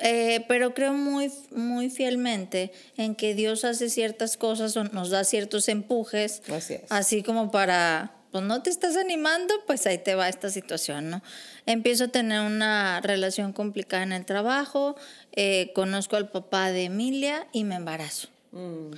eh, 0.00 0.44
pero 0.48 0.74
creo 0.74 0.94
muy, 0.94 1.30
muy 1.50 1.90
fielmente 1.90 2.72
en 2.96 3.14
que 3.14 3.34
Dios 3.34 3.64
hace 3.64 3.90
ciertas 3.90 4.36
cosas 4.36 4.76
o 4.76 4.84
nos 4.84 5.10
da 5.10 5.24
ciertos 5.24 5.68
empujes, 5.68 6.42
así, 6.88 7.22
como 7.22 7.50
para, 7.50 8.12
pues 8.32 8.44
no 8.44 8.62
te 8.62 8.70
estás 8.70 8.96
animando, 8.96 9.54
pues 9.66 9.86
ahí 9.86 9.98
te 9.98 10.14
va 10.14 10.28
esta 10.28 10.50
situación, 10.50 11.10
¿no? 11.10 11.22
Empiezo 11.66 12.04
a 12.04 12.08
tener 12.08 12.40
una 12.40 13.00
relación 13.02 13.52
complicada 13.52 14.02
en 14.02 14.12
el 14.12 14.24
trabajo, 14.24 14.96
eh, 15.32 15.72
conozco 15.74 16.16
al 16.16 16.30
papá 16.30 16.72
de 16.72 16.84
Emilia 16.84 17.46
y 17.52 17.64
me 17.64 17.74
embarazo. 17.74 18.28
Mm. 18.52 18.92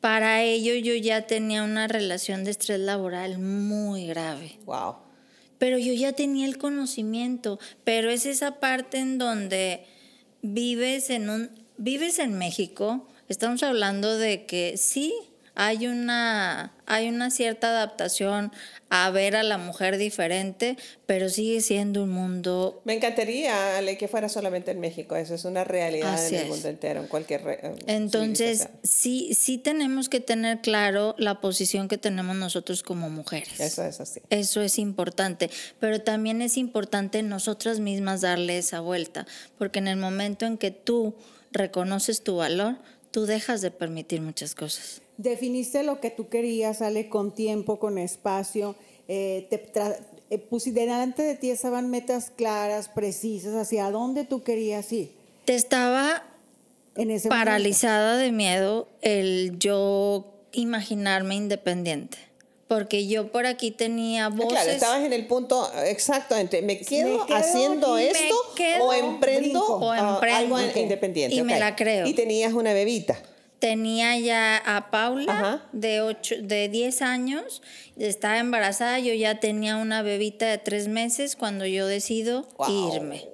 Para 0.00 0.42
ello 0.42 0.74
yo 0.74 0.94
ya 0.94 1.26
tenía 1.26 1.62
una 1.62 1.86
relación 1.86 2.42
de 2.42 2.50
estrés 2.50 2.80
laboral 2.80 3.38
muy 3.38 4.06
grave. 4.06 4.58
Wow. 4.64 4.96
Pero 5.58 5.76
yo 5.76 5.92
ya 5.92 6.14
tenía 6.14 6.46
el 6.46 6.56
conocimiento, 6.56 7.60
pero 7.84 8.10
es 8.10 8.24
esa 8.24 8.60
parte 8.60 8.98
en 8.98 9.18
donde 9.18 9.84
vives 10.42 11.10
en 11.10 11.30
un 11.30 11.50
vives 11.76 12.18
en 12.18 12.36
México, 12.36 13.08
estamos 13.28 13.62
hablando 13.62 14.18
de 14.18 14.44
que 14.46 14.76
sí 14.76 15.14
hay 15.54 15.86
una 15.86 16.72
hay 16.86 17.08
una 17.08 17.30
cierta 17.30 17.68
adaptación 17.68 18.52
a 18.90 19.08
ver 19.10 19.36
a 19.36 19.44
la 19.44 19.56
mujer 19.56 19.96
diferente, 19.98 20.76
pero 21.06 21.28
sigue 21.28 21.60
siendo 21.60 22.02
un 22.02 22.10
mundo... 22.10 22.82
Me 22.84 22.94
encantaría, 22.94 23.78
Ale, 23.78 23.96
que 23.96 24.08
fuera 24.08 24.28
solamente 24.28 24.72
en 24.72 24.80
México. 24.80 25.14
Eso 25.14 25.34
es 25.34 25.44
una 25.44 25.62
realidad 25.62 26.26
en 26.26 26.34
el 26.34 26.48
mundo 26.48 26.68
entero, 26.68 27.00
en 27.00 27.06
cualquier... 27.06 27.40
Eh, 27.48 27.74
Entonces, 27.86 28.68
sí, 28.82 29.32
sí 29.38 29.58
tenemos 29.58 30.08
que 30.08 30.18
tener 30.18 30.60
claro 30.60 31.14
la 31.18 31.40
posición 31.40 31.86
que 31.86 31.98
tenemos 31.98 32.34
nosotros 32.34 32.82
como 32.82 33.08
mujeres. 33.10 33.60
Eso 33.60 33.84
es 33.84 34.00
así. 34.00 34.20
Eso 34.28 34.60
es 34.60 34.76
importante. 34.76 35.50
Pero 35.78 36.00
también 36.00 36.42
es 36.42 36.56
importante 36.56 37.22
nosotras 37.22 37.78
mismas 37.78 38.22
darle 38.22 38.58
esa 38.58 38.80
vuelta, 38.80 39.24
porque 39.56 39.78
en 39.78 39.86
el 39.86 39.98
momento 39.98 40.46
en 40.46 40.58
que 40.58 40.72
tú 40.72 41.14
reconoces 41.52 42.24
tu 42.24 42.36
valor, 42.36 42.78
tú 43.12 43.26
dejas 43.26 43.60
de 43.60 43.70
permitir 43.70 44.20
muchas 44.20 44.56
cosas 44.56 45.02
definiste 45.22 45.82
lo 45.82 46.00
que 46.00 46.10
tú 46.10 46.28
querías, 46.28 46.82
Ale, 46.82 47.08
con 47.08 47.34
tiempo, 47.34 47.78
con 47.78 47.98
espacio, 47.98 48.74
eh, 49.08 49.46
te 49.50 49.70
eh, 50.30 50.38
pusiste 50.38 50.80
delante 50.80 51.22
de 51.22 51.34
ti 51.34 51.50
estaban 51.50 51.90
metas 51.90 52.30
claras, 52.34 52.88
precisas, 52.88 53.54
hacia 53.54 53.90
dónde 53.90 54.24
tú 54.24 54.42
querías 54.42 54.92
ir. 54.92 55.12
Te 55.44 55.54
estaba 55.54 56.24
en 56.96 57.10
ese 57.10 57.28
paralizada 57.28 58.16
de 58.16 58.32
miedo 58.32 58.88
el 59.02 59.58
yo 59.58 60.26
imaginarme 60.52 61.34
independiente. 61.34 62.18
Porque 62.68 63.08
yo 63.08 63.32
por 63.32 63.46
aquí 63.46 63.72
tenía 63.72 64.28
voces. 64.28 64.52
Claro, 64.52 64.70
estabas 64.70 65.02
en 65.02 65.12
el 65.12 65.26
punto 65.26 65.68
exacto 65.84 66.36
entre 66.36 66.62
me 66.62 66.78
quedo, 66.78 67.26
haciendo 67.34 67.98
esto 67.98 68.36
o 68.80 68.92
emprendo, 68.92 69.64
o 69.64 69.92
emprendo 69.92 70.60
algo 70.60 70.80
independiente. 70.80 71.34
Y 71.34 71.42
me 71.42 71.58
la 71.58 71.74
creo. 71.74 72.06
Y 72.06 72.14
tenías 72.14 72.52
una 72.52 72.72
bebita 72.72 73.20
tenía 73.60 74.18
ya 74.18 74.56
a 74.56 74.90
Paula 74.90 75.62
de, 75.72 76.00
ocho, 76.00 76.34
de 76.40 76.68
10 76.68 77.02
años, 77.02 77.62
estaba 77.96 78.38
embarazada, 78.38 78.98
yo 78.98 79.14
ya 79.14 79.38
tenía 79.38 79.76
una 79.76 80.02
bebita 80.02 80.46
de 80.46 80.58
3 80.58 80.88
meses 80.88 81.36
cuando 81.36 81.66
yo 81.66 81.86
decido 81.86 82.48
irme. 82.68 83.28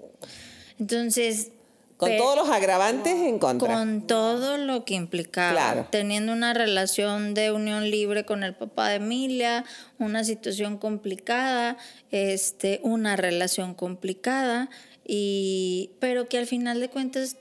Entonces... 0.78 1.52
Con 1.96 2.14
todos 2.18 2.36
los 2.36 2.50
agravantes 2.50 3.14
en 3.14 3.38
contra. 3.38 3.72
Con 3.72 4.06
todo 4.06 4.58
lo 4.58 4.84
que 4.84 4.92
implicaba. 4.92 5.88
Teniendo 5.90 6.32
una 6.32 6.52
relación 6.52 7.32
de 7.32 7.52
unión 7.52 7.88
libre 7.90 8.26
con 8.26 8.44
el 8.44 8.54
papá 8.54 8.90
de 8.90 8.96
Emilia, 8.96 9.64
una 9.98 10.22
situación 10.22 10.76
complicada, 10.76 11.78
este, 12.10 12.80
una 12.82 13.16
relación 13.16 13.72
complicada, 13.72 14.68
y, 15.06 15.92
pero 15.98 16.28
que 16.28 16.36
al 16.36 16.46
final 16.46 16.80
de 16.80 16.90
cuentas 16.90 17.36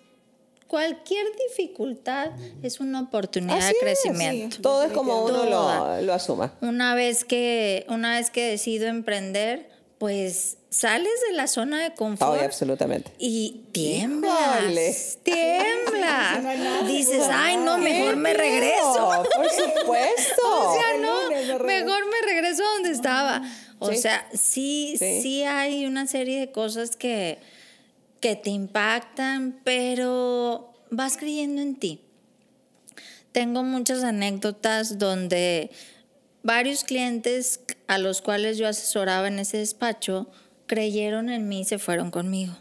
cualquier 0.76 1.26
dificultad 1.48 2.32
es 2.62 2.82
una 2.82 3.00
oportunidad 3.00 3.66
de 3.66 3.76
crecimiento. 3.80 4.58
Todo 4.62 4.84
es 4.84 4.92
como 4.92 5.24
uno 5.24 5.46
lo, 5.46 6.14
asuma. 6.14 6.52
Una 6.60 6.94
vez 6.96 7.24
que, 7.24 7.86
una 7.88 8.18
vez 8.18 8.30
que 8.30 8.44
decido 8.50 8.88
emprender, 8.88 9.70
pues 10.00 10.58
sales 10.70 11.14
de 11.30 11.34
la 11.38 11.48
zona 11.48 11.82
de 11.82 11.94
confort. 11.94 12.42
absolutamente. 12.42 13.10
Y 13.20 13.68
tiemblas. 13.72 15.20
Tiemblas. 15.24 16.86
Dices, 16.86 17.24
ay, 17.32 17.56
no, 17.56 17.78
mejor 17.78 18.18
me 18.18 18.34
regreso. 18.34 19.24
Por 19.34 19.50
supuesto. 19.50 20.42
o 20.44 20.74
sea, 20.74 20.98
no, 21.00 21.64
mejor 21.64 22.04
me 22.06 22.34
regreso 22.34 22.64
donde 22.74 22.92
estaba. 22.92 23.42
O 23.80 23.94
sea, 23.94 24.28
sí, 24.34 24.98
sí 24.98 25.44
hay 25.44 25.86
una 25.86 26.06
serie 26.06 26.38
de 26.38 26.52
cosas 26.52 26.98
que 26.98 27.40
que 28.26 28.36
te 28.36 28.50
impactan, 28.50 29.62
pero 29.64 30.74
vas 30.90 31.16
creyendo 31.16 31.62
en 31.62 31.76
ti. 31.76 32.02
Tengo 33.32 33.62
muchas 33.62 34.04
anécdotas 34.04 34.98
donde 34.98 35.70
varios 36.42 36.84
clientes 36.84 37.60
a 37.86 38.00
los 38.00 38.24
cuales 38.24 38.58
yo 38.58 38.68
asesoraba 38.68 39.28
en 39.28 39.38
ese 39.38 39.60
despacho 39.60 40.28
creyeron 40.66 41.30
en 41.30 41.48
mí 41.48 41.62
y 41.62 41.66
se 41.66 41.78
fueron 41.78 42.10
conmigo. 42.10 42.58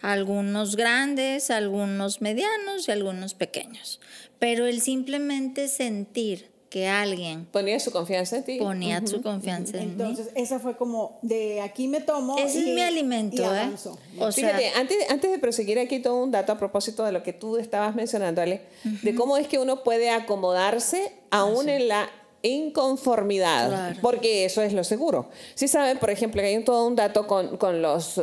Algunos 0.00 0.74
grandes, 0.74 1.52
algunos 1.52 2.20
medianos 2.20 2.88
y 2.88 2.90
algunos 2.90 3.34
pequeños. 3.34 4.00
Pero 4.40 4.66
el 4.66 4.80
simplemente 4.80 5.68
sentir 5.68 6.50
que 6.76 6.86
alguien 6.86 7.46
ponía 7.46 7.80
su 7.80 7.90
confianza 7.90 8.36
en 8.36 8.44
ti. 8.44 8.58
Ponía 8.58 9.00
su 9.06 9.22
confianza 9.22 9.78
en 9.78 9.96
mí. 9.96 10.02
Entonces, 10.02 10.28
esa 10.34 10.58
fue 10.58 10.76
como 10.76 11.18
de 11.22 11.62
aquí 11.62 11.88
me 11.88 12.02
tomo. 12.02 12.36
Ese 12.36 12.58
es 12.58 12.66
mi 12.66 12.82
alimento, 12.82 13.42
¿eh? 13.42 13.70
O 14.18 14.30
Fíjate, 14.30 14.68
antes, 14.76 14.98
antes 15.08 15.30
de 15.30 15.38
proseguir 15.38 15.78
aquí 15.78 16.00
todo 16.00 16.22
un 16.22 16.30
dato 16.30 16.52
a 16.52 16.58
propósito 16.58 17.02
de 17.02 17.12
lo 17.12 17.22
que 17.22 17.32
tú 17.32 17.56
estabas 17.56 17.94
mencionando, 17.94 18.42
Ale, 18.42 18.60
de 18.84 19.14
cómo 19.14 19.38
es 19.38 19.48
que 19.48 19.58
uno 19.58 19.84
puede 19.84 20.10
acomodarse 20.10 21.14
aún 21.30 21.70
en 21.70 21.88
la 21.88 22.10
inconformidad, 22.42 23.96
porque 24.02 24.44
eso 24.44 24.60
es 24.60 24.74
lo 24.74 24.84
seguro. 24.84 25.30
Si 25.54 25.68
saben, 25.68 25.96
por 25.96 26.10
ejemplo, 26.10 26.42
que 26.42 26.48
hay 26.48 26.62
todo 26.62 26.86
un 26.86 26.94
dato 26.94 27.26
con, 27.26 27.56
con 27.56 27.80
los 27.80 28.20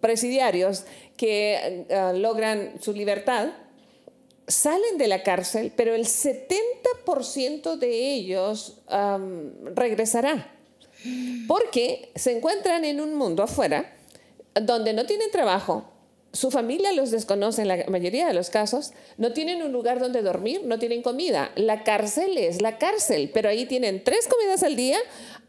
presidiarios 0.00 0.82
que 1.16 1.86
eh, 1.88 2.12
logran 2.16 2.72
su 2.80 2.92
libertad, 2.92 3.50
salen 4.46 4.98
de 4.98 5.08
la 5.08 5.22
cárcel, 5.22 5.72
pero 5.76 5.94
el 5.94 6.06
70% 6.06 7.76
de 7.76 8.14
ellos 8.14 8.78
regresará. 9.74 10.54
Porque 11.48 12.10
se 12.14 12.36
encuentran 12.36 12.84
en 12.84 13.00
un 13.00 13.14
mundo 13.14 13.42
afuera 13.42 13.96
donde 14.54 14.92
no 14.92 15.04
tienen 15.06 15.30
trabajo, 15.30 15.91
su 16.32 16.50
familia 16.50 16.92
los 16.92 17.10
desconoce 17.10 17.62
en 17.62 17.68
la 17.68 17.84
mayoría 17.88 18.26
de 18.26 18.32
los 18.32 18.48
casos, 18.48 18.92
no 19.18 19.32
tienen 19.32 19.62
un 19.62 19.70
lugar 19.70 20.00
donde 20.00 20.22
dormir, 20.22 20.62
no 20.64 20.78
tienen 20.78 21.02
comida. 21.02 21.52
La 21.56 21.84
cárcel 21.84 22.38
es 22.38 22.62
la 22.62 22.78
cárcel, 22.78 23.30
pero 23.34 23.50
ahí 23.50 23.66
tienen 23.66 24.02
tres 24.02 24.28
comidas 24.28 24.62
al 24.62 24.74
día, 24.74 24.98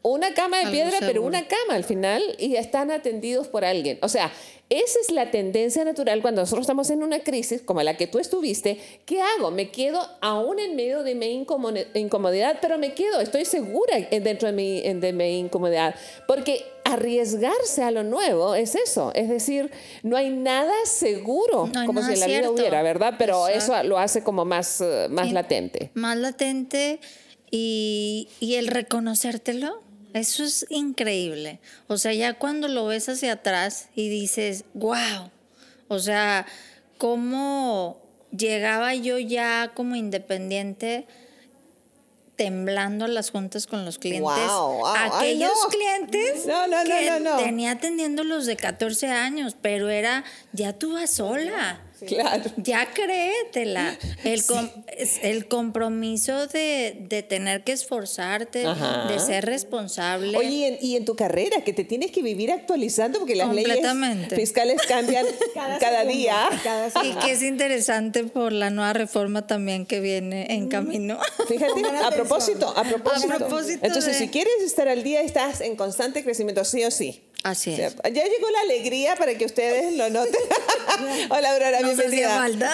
una 0.02 0.34
cama 0.34 0.60
de 0.60 0.72
piedra, 0.72 0.98
pero 1.00 1.24
una 1.24 1.48
cama 1.48 1.76
al 1.76 1.86
final 1.86 2.22
y 2.38 2.58
están 2.58 2.92
atendidos 2.92 3.48
por 3.48 3.64
alguien. 3.64 3.98
O 4.02 4.10
sea, 4.10 4.30
esa 4.70 5.00
es 5.00 5.12
la 5.12 5.32
tendencia 5.32 5.86
natural 5.86 6.22
cuando 6.22 6.42
nosotros 6.42 6.64
estamos 6.64 6.90
en 6.90 7.02
una 7.02 7.20
crisis 7.20 7.62
como 7.62 7.82
la 7.82 7.96
que 7.96 8.08
tú 8.08 8.20
estuviste. 8.20 8.78
¿Qué 9.06 9.22
hago? 9.22 9.52
Me 9.52 9.72
quedo 9.72 10.06
aún 10.20 10.60
en 10.60 10.76
medio 10.76 11.04
de 11.04 11.16
mi 11.16 11.46
incomodidad, 11.94 12.58
pero 12.62 12.78
me 12.78 12.94
quedo, 12.94 13.22
estoy 13.22 13.46
segura 13.46 13.98
dentro 14.12 14.48
de 14.48 14.54
mi, 14.54 14.82
de 14.82 15.14
mi 15.14 15.40
incomodidad. 15.40 15.96
Porque 16.28 16.66
arriesgarse 16.86 17.84
a 17.84 17.92
lo 17.92 18.04
nuevo 18.04 18.56
es 18.56 18.76
eso. 18.76 19.12
Es 19.16 19.30
decir, 19.30 19.72
no 20.04 20.18
hay 20.18 20.30
nada 20.30 20.74
seguro, 20.86 21.70
como 21.86 22.02
si 22.04 22.14
en 22.14 22.20
la 22.20 22.28
vida 22.28 22.50
hubiera, 22.50 22.82
¿verdad? 22.82 23.16
Pero 23.18 23.48
eso 23.48 23.82
lo 23.84 23.98
hace 24.00 24.24
como 24.24 24.46
más, 24.46 24.82
eh, 24.82 25.08
más 25.10 25.32
latente. 25.32 25.92
Más 25.94 26.18
latente 26.18 27.00
y, 27.52 28.28
y 28.40 28.56
el 28.56 28.68
reconocértelo 28.68 29.82
eso 30.14 30.44
es 30.44 30.66
increíble. 30.70 31.60
O 31.88 31.98
sea, 31.98 32.14
ya 32.14 32.36
cuando 32.36 32.68
lo 32.68 32.86
ves 32.86 33.10
hacia 33.10 33.34
atrás 33.34 33.90
y 33.96 34.10
dices, 34.10 34.64
wow, 34.76 35.32
o 35.88 36.00
sea, 36.00 36.46
cómo 37.00 38.00
llegaba 38.32 38.94
yo 38.94 39.18
ya 39.18 39.72
como 39.74 39.96
independiente 39.96 41.08
temblando 42.44 43.08
las 43.08 43.32
juntas 43.32 43.68
con 43.68 43.86
los 43.86 43.98
clientes. 43.98 44.22
Wow, 44.22 44.86
Aquellos 44.86 45.54
clientes 45.70 46.44
que 46.44 47.22
tenía 47.38 47.72
atendiendo 47.72 48.26
los 48.26 48.46
de 48.46 48.58
14 48.58 49.08
años, 49.08 49.56
pero 49.62 49.88
era, 49.88 50.26
ya 50.52 50.74
tú 50.74 50.92
vas 50.96 51.12
sola. 51.12 51.80
Claro. 52.06 52.44
Ya 52.58 52.90
créetela. 52.94 53.98
El, 54.24 54.42
el 55.22 55.48
compromiso 55.48 56.48
de, 56.48 57.26
tener 57.28 57.64
que 57.64 57.74
esforzarte, 57.74 58.60
de 58.60 59.20
ser 59.20 59.46
responsable. 59.46 60.38
Oye, 60.38 60.78
y 60.82 60.96
en, 60.96 61.06
tu 61.06 61.16
carrera, 61.16 61.62
que 61.62 61.74
te 61.74 61.84
tienes 61.84 62.12
que 62.12 62.22
vivir 62.22 62.52
actualizando 62.52 63.20
porque 63.20 63.36
las 63.36 63.54
leyes 63.54 63.80
fiscales 64.30 64.82
cambian 64.88 65.26
cada, 65.80 66.06
día. 66.06 66.50
y 67.04 67.14
que 67.16 67.32
es 67.32 67.44
interesante 67.44 68.24
por 68.24 68.54
la 68.54 68.70
nueva 68.70 68.94
reforma 68.94 69.46
también 69.46 69.86
que 69.86 70.00
viene 70.00 70.48
en 70.54 70.70
camino. 70.70 71.20
Fíjate, 71.48 71.82
a 72.04 72.12
propósito, 72.12 72.74
a 72.76 72.84
propósito. 72.84 73.48
Entonces, 73.82 74.18
si 74.18 74.30
quieres 74.30 74.62
estar 74.66 74.88
al 74.88 75.04
día, 75.04 75.22
estás 75.22 75.62
en 75.62 75.76
constante 75.76 76.24
crecimiento, 76.24 76.64
sí 76.64 76.84
o 76.84 76.92
sí. 76.92 77.24
Así 77.44 77.74
es. 77.74 77.96
Ya 78.06 78.24
llegó 78.24 78.50
la 78.50 78.62
alegría 78.62 79.18
para 79.18 79.36
que 79.36 79.46
ustedes 79.46 79.94
lo 79.98 80.10
noten. 80.10 80.40
Hola, 81.30 81.52
Aurora, 81.52 81.82
no 81.82 81.88
bienvenida. 81.88 82.38
falta. 82.38 82.74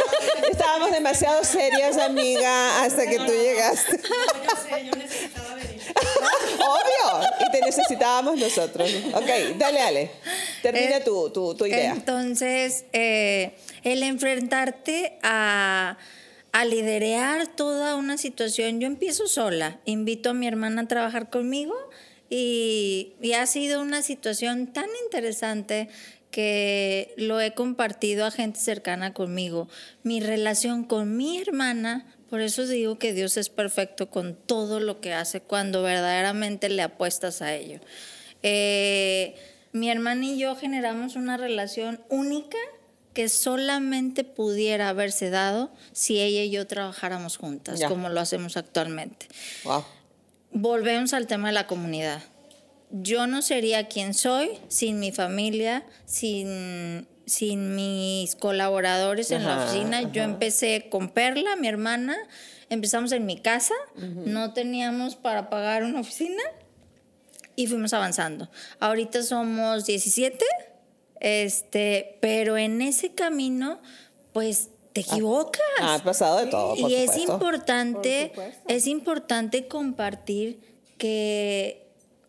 Estábamos 0.50 0.90
demasiado 0.92 1.42
serias, 1.42 1.96
amiga, 1.96 2.84
hasta 2.84 3.06
que 3.06 3.16
tú 3.16 3.32
llegaste. 3.32 3.96
yo 3.96 4.76
sé, 4.76 4.86
yo 4.86 4.96
necesitaba 4.96 5.54
venir. 5.54 5.80
Obvio, 6.58 7.28
y 7.40 7.50
te 7.50 7.60
necesitábamos 7.62 8.36
nosotros. 8.36 8.90
Ok, 9.14 9.56
dale, 9.56 9.80
Ale. 9.80 10.10
Termina 10.62 10.98
eh, 10.98 11.02
tu, 11.02 11.30
tu, 11.30 11.54
tu, 11.54 11.64
idea. 11.64 11.92
Entonces, 11.92 12.84
eh, 12.92 13.56
el 13.84 14.02
enfrentarte 14.02 15.18
a 15.22 15.96
a 16.52 16.64
liderear 16.64 17.46
toda 17.46 17.94
una 17.94 18.18
situación. 18.18 18.80
Yo 18.80 18.86
empiezo 18.86 19.28
sola, 19.28 19.78
invito 19.84 20.30
a 20.30 20.34
mi 20.34 20.48
hermana 20.48 20.82
a 20.82 20.88
trabajar 20.88 21.30
conmigo 21.30 21.74
y, 22.30 23.32
ha 23.36 23.44
sido 23.46 23.82
una 23.82 24.02
situación 24.02 24.68
tan 24.68 24.86
interesante 25.04 25.88
que 26.30 27.12
lo 27.16 27.40
he 27.40 27.54
compartido 27.54 28.24
a 28.24 28.30
gente 28.30 28.60
cercana 28.60 29.12
conmigo. 29.12 29.68
Mi 30.04 30.20
relación 30.20 30.84
con 30.84 31.16
mi 31.16 31.38
hermana, 31.38 32.06
por 32.30 32.40
eso 32.40 32.68
digo 32.68 32.98
que 32.98 33.12
Dios 33.12 33.36
es 33.36 33.48
perfecto 33.48 34.10
con 34.10 34.36
todo 34.36 34.78
lo 34.78 35.00
que 35.00 35.12
hace 35.12 35.40
cuando 35.40 35.82
verdaderamente 35.82 36.68
le 36.68 36.82
apuestas 36.82 37.42
a 37.42 37.52
ello. 37.56 37.80
Eh, 38.44 39.34
mi 39.72 39.90
hermana 39.90 40.24
y 40.24 40.38
yo 40.38 40.54
generamos 40.54 41.16
una 41.16 41.36
relación 41.36 42.00
única 42.08 42.58
que 43.12 43.28
solamente 43.28 44.22
pudiera 44.22 44.88
haberse 44.88 45.30
dado 45.30 45.72
si 45.92 46.20
ella 46.20 46.44
y 46.44 46.50
yo 46.50 46.68
trabajáramos 46.68 47.38
juntas, 47.38 47.80
como 47.88 48.08
lo 48.08 48.20
hacemos 48.20 48.56
actualmente. 48.56 49.26
Wow 49.64 49.84
volvemos 50.52 51.14
al 51.14 51.26
tema 51.26 51.48
de 51.48 51.54
la 51.54 51.66
comunidad. 51.66 52.22
Yo 52.90 53.26
no 53.26 53.40
sería 53.42 53.88
quien 53.88 54.14
soy 54.14 54.50
sin 54.68 54.98
mi 54.98 55.12
familia, 55.12 55.84
sin, 56.06 57.06
sin 57.24 57.76
mis 57.76 58.34
colaboradores 58.34 59.30
en 59.30 59.44
la 59.44 59.62
oficina. 59.62 60.10
Yo 60.12 60.22
empecé 60.22 60.88
con 60.90 61.08
Perla, 61.08 61.54
mi 61.54 61.68
hermana, 61.68 62.16
empezamos 62.68 63.12
en 63.12 63.26
mi 63.26 63.38
casa, 63.38 63.74
no 63.96 64.52
teníamos 64.52 65.14
para 65.14 65.50
pagar 65.50 65.84
una 65.84 66.00
oficina 66.00 66.42
y 67.54 67.68
fuimos 67.68 67.92
avanzando. 67.92 68.50
Ahorita 68.80 69.22
somos 69.22 69.86
17, 69.86 70.44
este, 71.20 72.16
pero 72.20 72.56
en 72.56 72.82
ese 72.82 73.12
camino, 73.12 73.80
pues 74.32 74.70
te 74.92 75.02
equivocas. 75.02 75.60
Ha, 75.80 75.98
pasado 76.00 76.38
de 76.38 76.46
todo. 76.46 76.76
y 76.76 76.94
es 76.94 77.16
importante, 77.16 78.32
es 78.66 78.86
importante 78.86 79.68
compartir 79.68 80.60
que 80.98 81.79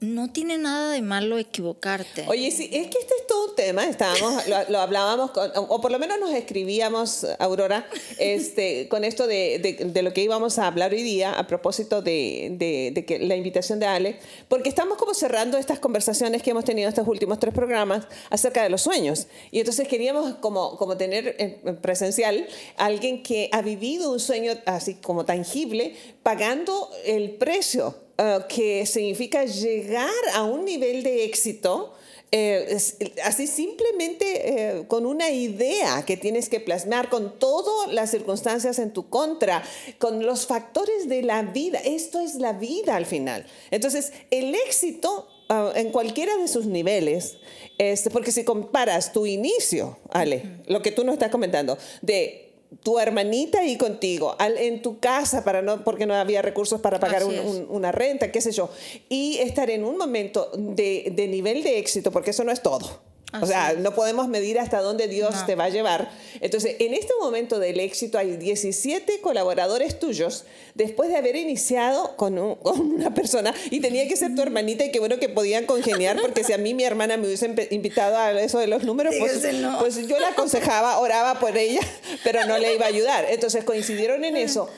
no 0.02 0.32
tiene 0.32 0.58
nada 0.58 0.94
de 0.94 1.02
malo 1.04 1.38
equivocarte. 1.38 2.26
Oye, 2.28 2.50
sí, 2.50 2.64
es 2.74 2.88
que 2.88 2.98
este 2.98 3.14
es 3.20 3.28
todo 3.28 3.50
un 3.50 3.56
tema, 3.56 3.86
estábamos, 3.86 4.48
lo, 4.68 4.80
hablábamos, 4.80 5.30
con, 5.30 5.52
o 5.56 5.80
por 5.80 5.92
lo 5.92 6.00
menos 6.00 6.20
nos 6.20 6.32
escribíamos, 6.34 7.28
Aurora, 7.38 7.88
este, 8.18 8.88
con 8.90 9.04
esto 9.04 9.28
de, 9.28 9.60
de, 9.94 10.02
lo 10.02 10.12
que 10.12 10.24
íbamos 10.24 10.58
a 10.58 10.66
hablar 10.66 10.92
hoy 10.92 11.04
día 11.04 11.34
a 11.34 11.46
propósito 11.46 12.02
de, 12.02 12.92
de, 12.96 13.06
que 13.06 13.20
la 13.20 13.36
invitación 13.36 13.80
de 13.80 13.86
Ale, 13.86 14.20
porque 14.48 14.70
estamos 14.70 14.98
como 14.98 15.14
cerrando 15.14 15.60
estas 15.60 15.78
conversaciones 15.78 16.42
que 16.42 16.50
hemos 16.50 16.66
tenido 16.66 16.90
estos 16.90 17.08
últimos 17.08 17.38
tres 17.38 17.54
programas 17.54 18.08
acerca 18.32 18.64
de 18.64 18.72
los 18.72 18.82
sueños. 18.82 19.28
Y 19.52 19.60
entonces 19.60 19.88
queríamos 19.88 20.34
como, 20.38 20.78
como 20.78 20.98
tener 20.98 21.36
en 21.38 21.78
presencial 21.78 22.48
alguien 22.76 23.22
que 23.22 23.50
ha 23.52 23.62
vivido 23.62 24.12
un 24.12 24.20
sueño 24.20 24.54
así 24.66 24.96
como 24.96 25.26
tangible, 25.26 25.96
pagando 26.24 26.90
el 27.06 27.36
precio 27.36 27.96
eh, 28.18 28.40
que 28.50 28.86
significa 28.86 29.46
llegar 29.46 30.10
a 30.34 30.44
un 30.44 30.66
nivel 30.66 31.04
de 31.04 31.26
éxito. 31.26 31.94
Eh, 32.34 32.78
así 33.26 33.46
simplemente 33.46 34.78
eh, 34.78 34.88
con 34.88 35.06
una 35.06 35.30
idea 35.32 36.04
que 36.06 36.16
tienes 36.16 36.48
que 36.48 36.62
plasmar, 36.62 37.10
con 37.10 37.38
todas 37.40 37.92
las 37.94 38.10
circunstancias 38.12 38.80
en 38.80 38.94
tu 38.94 39.10
contra, 39.10 39.64
con 39.98 40.26
los 40.26 40.46
factores 40.46 41.10
de 41.10 41.24
la 41.24 41.42
vida. 41.42 41.80
Esto 41.80 42.20
es 42.22 42.36
la 42.36 42.54
vida 42.54 42.96
al 42.96 43.06
final. 43.06 43.46
Entonces, 43.70 44.14
el 44.30 44.56
éxito 44.56 45.28
en 45.76 45.92
cualquiera 45.92 46.38
de 46.38 46.48
sus 46.48 46.66
niveles, 46.66 47.38
este, 47.78 48.10
porque 48.10 48.32
si 48.32 48.46
comparas 48.46 49.12
tu 49.12 49.26
inicio, 49.26 49.98
Ale, 50.10 50.60
lo 50.68 50.82
que 50.82 50.92
tú 50.92 51.04
nos 51.04 51.14
estás 51.14 51.30
comentando, 51.30 51.78
de 52.02 52.51
tu 52.84 53.00
hermanita 53.00 53.60
ahí 53.60 53.78
contigo, 53.78 54.36
en 54.40 54.82
tu 54.82 55.00
casa, 55.00 55.44
para 55.44 55.62
no, 55.62 55.84
porque 55.84 56.06
no 56.06 56.16
había 56.16 56.42
recursos 56.42 56.80
para 56.82 57.00
pagar 57.00 57.24
una 57.70 57.92
renta, 57.92 58.32
qué 58.32 58.42
sé 58.42 58.52
yo, 58.52 58.70
y 59.10 59.38
estar 59.40 59.70
en 59.70 59.84
un 59.84 59.98
momento 59.98 60.50
de, 60.58 61.12
de 61.16 61.28
nivel 61.28 61.64
de 61.64 61.80
éxito, 61.80 62.12
porque 62.12 62.32
eso 62.32 62.44
no 62.44 62.52
es 62.52 62.62
todo 62.62 63.11
o 63.40 63.46
sea, 63.46 63.74
no 63.78 63.96
podemos 63.96 64.28
medir 64.28 64.60
hasta 64.60 64.82
dónde 64.82 65.08
Dios 65.08 65.46
te 65.46 65.56
va 65.56 65.66
a 65.66 65.70
llevar. 65.70 66.12
Entonces, 66.42 66.76
en 66.80 66.94
este 66.94 67.14
momento 67.20 67.60
del 67.60 67.80
éxito 67.80 68.18
hay 68.18 68.36
17 68.36 69.22
colaboradores 69.22 70.00
tuyos 70.00 70.44
después 70.76 71.10
de 71.10 71.16
haber 71.16 71.36
iniciado 71.36 72.16
con, 72.18 72.38
una 72.38 73.14
persona 73.14 73.54
y 73.70 73.80
tenía 73.80 74.08
que 74.08 74.18
ser 74.18 74.36
tu 74.36 74.42
hermanita 74.42 74.84
y 74.84 74.92
qué 74.92 75.00
bueno 75.00 75.18
que 75.20 75.30
podían 75.30 75.66
congeniar 75.66 76.20
porque 76.22 76.44
si 76.44 76.54
a 76.54 76.58
mí 76.58 76.74
mi 76.74 76.84
hermana 76.84 77.18
me 77.18 77.28
hubiese 77.28 77.54
invitado 77.72 78.18
a 78.18 78.32
eso 78.42 78.60
de 78.60 78.68
los 78.68 78.84
números, 78.84 79.14
pues, 79.18 79.42
pues, 79.80 80.08
yo 80.08 80.20
la 80.20 80.30
aconsejaba, 80.30 81.00
oraba 81.00 81.40
por 81.40 81.58
ella, 81.58 81.82
pero 82.24 82.46
no 82.46 82.58
le 82.58 82.76
iba 82.76 82.86
a 82.86 82.90
ayudar. 82.90 83.26
Entonces 83.30 83.64
coincidieron 83.64 84.24
en 84.26 84.36
eso. 84.36 84.70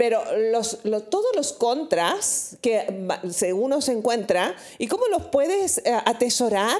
Pero 0.00 0.22
los, 0.50 0.78
todos 1.10 1.26
los 1.36 1.52
contras 1.52 2.56
que 2.62 3.06
uno 3.54 3.82
se 3.82 3.92
encuentra 3.92 4.56
y 4.78 4.86
cómo 4.86 5.06
los 5.08 5.26
puedes 5.26 5.76
eh, 5.84 5.92
atesorar 6.06 6.78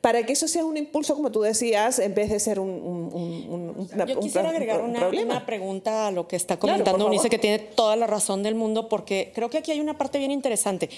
para 0.00 0.24
que 0.24 0.32
eso 0.32 0.48
sea 0.48 0.64
un 0.64 0.78
impulso, 0.78 1.14
como 1.14 1.30
tú 1.30 1.42
decías, 1.42 1.98
en 1.98 2.14
vez 2.14 2.30
de 2.30 2.40
ser 2.40 2.58
un, 2.58 2.70
un, 2.70 3.88
Yo 4.08 4.18
quisiera 4.20 4.48
agregar 4.48 4.80
una, 4.80 5.44
pregunta 5.44 6.06
a 6.06 6.10
lo 6.12 6.26
que 6.26 6.36
está 6.36 6.58
comentando 6.58 7.04
Unice, 7.04 7.28
que 7.28 7.38
tiene 7.38 7.58
toda 7.58 7.94
la 7.94 8.06
razón 8.06 8.42
del 8.42 8.54
mundo, 8.54 8.88
porque 8.88 9.32
creo 9.34 9.50
que 9.50 9.58
aquí 9.58 9.70
hay 9.70 9.80
una 9.80 9.98
parte 9.98 10.18
bien 10.18 10.30
interesante. 10.30 10.88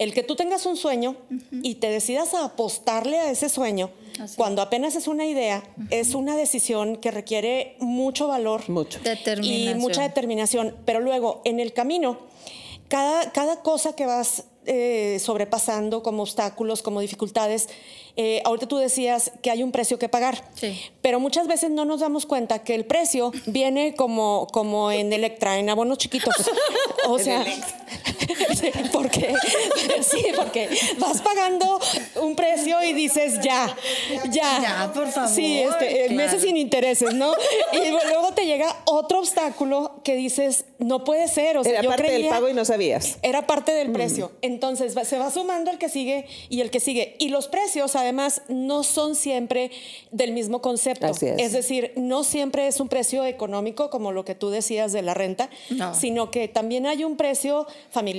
El 0.00 0.12
que 0.12 0.24
tú 0.24 0.34
tengas 0.34 0.66
un 0.66 0.76
sueño 0.76 1.14
y 1.52 1.76
te 1.76 1.88
decidas 1.88 2.34
a 2.34 2.46
apostarle 2.46 3.20
a 3.20 3.30
ese 3.30 3.48
sueño, 3.48 3.90
cuando 4.36 4.60
apenas 4.60 4.96
es 4.96 5.06
una 5.06 5.24
idea, 5.24 5.62
es 5.90 6.16
una 6.16 6.36
decisión 6.36 6.96
que 6.96 7.12
requiere 7.12 7.76
mucho 7.78 8.26
valor 8.26 8.68
mucho. 8.68 8.98
y 9.40 9.72
mucha 9.76 10.02
determinación. 10.02 10.76
Pero 10.84 11.00
luego, 11.00 11.11
en 11.44 11.60
el 11.60 11.72
camino, 11.72 12.18
cada, 12.88 13.30
cada 13.32 13.62
cosa 13.62 13.94
que 13.94 14.06
vas 14.06 14.44
eh, 14.66 15.18
sobrepasando 15.20 16.02
como 16.02 16.22
obstáculos, 16.22 16.82
como 16.82 17.00
dificultades. 17.00 17.68
Eh, 18.16 18.42
ahorita 18.44 18.68
tú 18.68 18.76
decías 18.76 19.32
que 19.42 19.50
hay 19.50 19.62
un 19.62 19.72
precio 19.72 19.98
que 19.98 20.08
pagar, 20.08 20.44
Sí. 20.54 20.78
pero 21.00 21.18
muchas 21.18 21.48
veces 21.48 21.70
no 21.70 21.84
nos 21.86 22.00
damos 22.00 22.26
cuenta 22.26 22.60
que 22.62 22.74
el 22.74 22.84
precio 22.84 23.32
viene 23.46 23.94
como, 23.96 24.46
como 24.52 24.92
en 24.92 25.12
Electra, 25.12 25.58
en 25.58 25.68
abonos 25.70 25.98
chiquitos. 25.98 26.34
O 27.08 27.18
sea, 27.18 27.44
porque, 28.92 29.34
sí, 30.02 30.24
porque 30.36 30.68
vas 30.98 31.20
pagando 31.22 31.80
un 32.20 32.34
precio 32.36 32.82
y 32.82 32.92
dices 32.92 33.34
ya, 33.42 33.74
ya. 34.30 34.60
Ya, 34.62 34.92
por 34.94 35.08
favor, 35.10 35.30
Sí, 35.30 35.60
este, 35.60 36.04
eh, 36.04 36.08
claro. 36.08 36.14
meses 36.14 36.42
sin 36.42 36.56
intereses, 36.56 37.14
¿no? 37.14 37.32
Y 37.72 37.90
luego 37.90 38.32
te 38.34 38.46
llega 38.46 38.74
otro 38.86 39.20
obstáculo 39.20 40.00
que 40.04 40.14
dices, 40.14 40.64
no 40.78 41.04
puede 41.04 41.28
ser. 41.28 41.56
O 41.58 41.62
sea, 41.64 41.72
Era 41.72 41.82
yo 41.82 41.88
parte 41.90 42.10
del 42.10 42.26
pago 42.28 42.48
y 42.48 42.54
no 42.54 42.64
sabías. 42.64 43.18
era 43.22 43.46
parte 43.46 43.72
del 43.72 43.92
precio. 43.92 44.32
Entonces 44.42 44.94
se 45.06 45.18
va 45.18 45.30
sumando 45.30 45.70
el 45.70 45.78
que 45.78 45.88
sigue 45.88 46.26
y 46.48 46.60
el 46.60 46.70
que 46.70 46.80
sigue. 46.80 47.16
Y 47.18 47.28
los 47.28 47.48
precios, 47.48 47.96
además, 47.96 48.42
no 48.48 48.82
son 48.82 49.14
siempre 49.14 49.70
del 50.10 50.32
mismo 50.32 50.60
concepto. 50.62 51.06
Así 51.06 51.26
es. 51.26 51.52
decir, 51.52 51.92
no 51.96 52.24
siempre 52.24 52.66
es 52.66 52.80
un 52.80 52.88
precio 52.88 53.24
económico, 53.24 53.90
como 53.90 54.12
lo 54.12 54.24
que 54.24 54.34
tú 54.34 54.50
decías 54.50 54.92
de 54.92 55.02
la 55.02 55.14
renta, 55.14 55.48
No. 55.70 55.94
sino 55.94 56.30
que 56.30 56.48
también 56.48 56.86
hay 56.86 57.04
un 57.04 57.16
precio 57.16 57.66
familiar, 57.90 58.11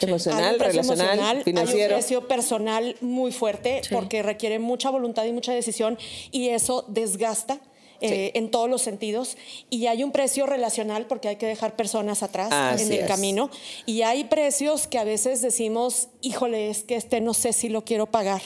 Emocional, 0.00 0.44
hay 0.44 0.52
un 0.52 0.58
precio 0.58 0.82
relacional, 0.82 1.06
emocional, 1.08 1.36
hay 1.38 1.42
financiero. 1.44 1.94
un 1.94 2.00
precio 2.00 2.28
personal 2.28 2.96
muy 3.00 3.32
fuerte 3.32 3.80
Sí. 3.82 3.94
porque 3.94 4.22
requiere 4.22 4.58
mucha 4.58 4.90
voluntad 4.90 5.24
y 5.24 5.32
mucha 5.32 5.52
decisión 5.52 5.98
y 6.32 6.48
eso 6.48 6.84
desgasta. 6.88 7.58
Eh, 8.00 8.32
en 8.34 8.50
todos 8.50 8.68
los 8.68 8.82
sentidos 8.82 9.36
y 9.70 9.86
hay 9.86 10.02
un 10.04 10.12
precio 10.12 10.46
relacional 10.46 11.06
porque 11.06 11.28
hay 11.28 11.36
que 11.36 11.46
dejar 11.46 11.76
personas 11.76 12.22
atrás 12.22 12.48
Así 12.52 12.84
en 12.84 12.92
el 12.92 12.98
es. 13.00 13.06
camino 13.06 13.50
y 13.86 14.02
hay 14.02 14.24
precios 14.24 14.86
que 14.86 14.98
a 14.98 15.04
veces 15.04 15.42
decimos, 15.42 16.08
híjole, 16.22 16.70
es 16.70 16.82
que 16.82 16.96
este 16.96 17.20
no 17.20 17.34
sé 17.34 17.52
si 17.52 17.68
lo 17.68 17.84
quiero 17.84 18.06
pagar. 18.06 18.42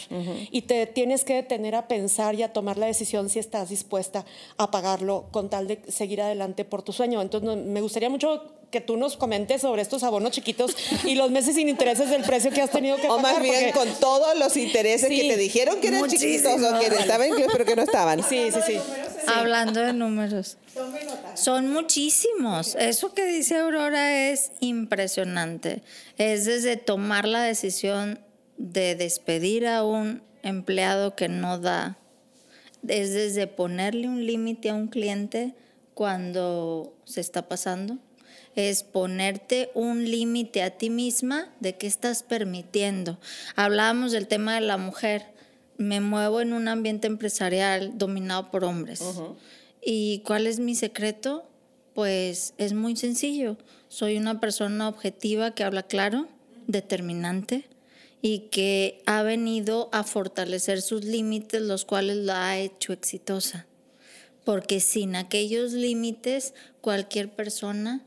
Y 0.50 0.62
te 0.62 0.86
tienes 0.86 1.24
que 1.24 1.34
detener 1.34 1.74
a 1.74 1.88
pensar 1.88 2.34
y 2.34 2.42
a 2.42 2.52
tomar 2.52 2.78
la 2.78 2.86
decisión 2.86 3.28
si 3.28 3.38
estás 3.38 3.68
dispuesta 3.68 4.24
a 4.56 4.70
pagarlo 4.70 5.26
con 5.30 5.48
tal 5.50 5.66
de 5.66 5.80
seguir 5.88 6.20
adelante 6.22 6.64
por 6.64 6.82
tu 6.82 6.92
sueño. 6.92 7.20
Entonces, 7.22 7.56
me 7.64 7.80
gustaría 7.80 8.08
mucho 8.10 8.42
que 8.70 8.80
tú 8.80 8.96
nos 8.96 9.16
comentes 9.16 9.62
sobre 9.62 9.82
estos 9.82 10.04
abonos 10.04 10.30
chiquitos 10.30 10.76
y 11.04 11.16
los 11.16 11.30
meses 11.32 11.56
sin 11.56 11.68
intereses 11.68 12.08
del 12.08 12.22
precio 12.22 12.52
que 12.52 12.60
has 12.62 12.70
tenido 12.70 12.96
que 12.98 13.08
O 13.08 13.16
pagar. 13.16 13.32
más 13.34 13.42
bien 13.42 13.72
porque- 13.72 13.90
con 13.90 14.00
todos 14.00 14.38
los 14.38 14.56
intereses 14.56 15.08
Sí, 15.08 15.20
que 15.20 15.28
te 15.28 15.36
dijeron 15.36 15.80
que 15.80 15.88
eran 15.88 16.00
muchísimo. 16.00 16.32
chiquitos 16.32 16.72
o 16.72 16.78
que 16.78 16.86
estaban 16.86 17.26
incluidos 17.26 17.52
pero 17.52 17.64
que 17.64 17.74
no 17.74 17.82
estaban. 17.82 18.22
Sí, 18.22 18.48
sí, 18.52 18.60
sí. 18.64 18.78
Hablando 19.26 19.80
de 19.80 19.92
números. 19.92 20.56
Son 21.34 21.72
muchísimos. 21.72 22.74
Eso 22.76 23.14
que 23.14 23.24
dice 23.24 23.58
Aurora 23.58 24.30
es 24.30 24.52
impresionante. 24.60 25.82
Es 26.18 26.44
desde 26.44 26.76
tomar 26.76 27.26
la 27.26 27.42
decisión 27.42 28.20
de 28.56 28.94
despedir 28.94 29.66
a 29.66 29.84
un 29.84 30.22
empleado 30.42 31.16
que 31.16 31.28
no 31.28 31.58
da. 31.58 31.96
Es 32.86 33.12
desde 33.12 33.46
ponerle 33.46 34.08
un 34.08 34.26
límite 34.26 34.70
a 34.70 34.74
un 34.74 34.88
cliente 34.88 35.54
cuando 35.94 36.94
se 37.04 37.20
está 37.20 37.48
pasando. 37.48 37.98
Es 38.56 38.82
ponerte 38.82 39.70
un 39.74 40.10
límite 40.10 40.62
a 40.62 40.70
ti 40.70 40.90
misma 40.90 41.52
de 41.60 41.76
qué 41.76 41.86
estás 41.86 42.22
permitiendo. 42.22 43.18
Hablábamos 43.54 44.12
del 44.12 44.26
tema 44.26 44.54
de 44.54 44.62
la 44.62 44.76
mujer. 44.76 45.29
Me 45.80 46.02
muevo 46.02 46.42
en 46.42 46.52
un 46.52 46.68
ambiente 46.68 47.06
empresarial 47.06 47.96
dominado 47.96 48.50
por 48.50 48.64
hombres. 48.64 49.00
¿Y 49.82 50.18
cuál 50.26 50.46
es 50.46 50.58
mi 50.60 50.74
secreto? 50.74 51.48
Pues 51.94 52.52
es 52.58 52.74
muy 52.74 52.96
sencillo. 52.96 53.56
Soy 53.88 54.18
una 54.18 54.40
persona 54.40 54.90
objetiva 54.90 55.54
que 55.54 55.64
habla 55.64 55.82
claro, 55.84 56.28
determinante 56.66 57.64
y 58.20 58.50
que 58.50 59.02
ha 59.06 59.22
venido 59.22 59.88
a 59.90 60.04
fortalecer 60.04 60.82
sus 60.82 61.02
límites, 61.02 61.62
los 61.62 61.86
cuales 61.86 62.18
la 62.18 62.50
ha 62.50 62.58
hecho 62.58 62.92
exitosa. 62.92 63.66
Porque 64.44 64.80
sin 64.80 65.16
aquellos 65.16 65.72
límites, 65.72 66.52
cualquier 66.82 67.34
persona 67.34 68.02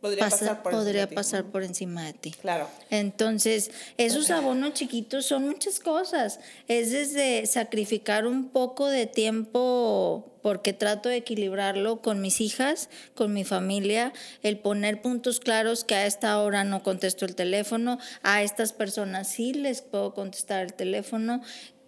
Podría 0.00 0.24
pasa- 0.24 0.38
pasar 0.38 0.62
por 0.62 0.72
podría 0.72 1.08
pasar 1.08 1.44
por 1.44 1.62
encima 1.62 2.04
de 2.04 2.12
ti. 2.14 2.30
Claro. 2.32 2.68
Entonces, 2.88 3.70
esos 3.98 4.30
abonos 4.30 4.72
chiquitos 4.72 5.26
son 5.26 5.46
muchas 5.46 5.78
cosas. 5.78 6.40
Es 6.68 6.90
desde 6.90 7.44
sacrificar 7.46 8.26
un 8.26 8.48
poco 8.48 8.86
de 8.88 9.06
tiempo 9.06 10.26
porque 10.42 10.72
trato 10.72 11.08
de 11.10 11.16
equilibrarlo 11.16 12.00
con 12.00 12.20
mis 12.22 12.40
hijas, 12.40 12.88
con 13.14 13.32
mi 13.34 13.44
familia, 13.44 14.12
el 14.42 14.58
poner 14.58 15.02
puntos 15.02 15.38
claros 15.38 15.84
que 15.84 15.94
a 15.94 16.06
esta 16.06 16.40
hora 16.40 16.64
no 16.64 16.82
contesto 16.82 17.26
el 17.26 17.34
teléfono, 17.34 17.98
a 18.22 18.42
estas 18.42 18.72
personas 18.72 19.28
sí 19.28 19.52
les 19.52 19.82
puedo 19.82 20.14
contestar 20.14 20.64
el 20.64 20.72
teléfono, 20.72 21.42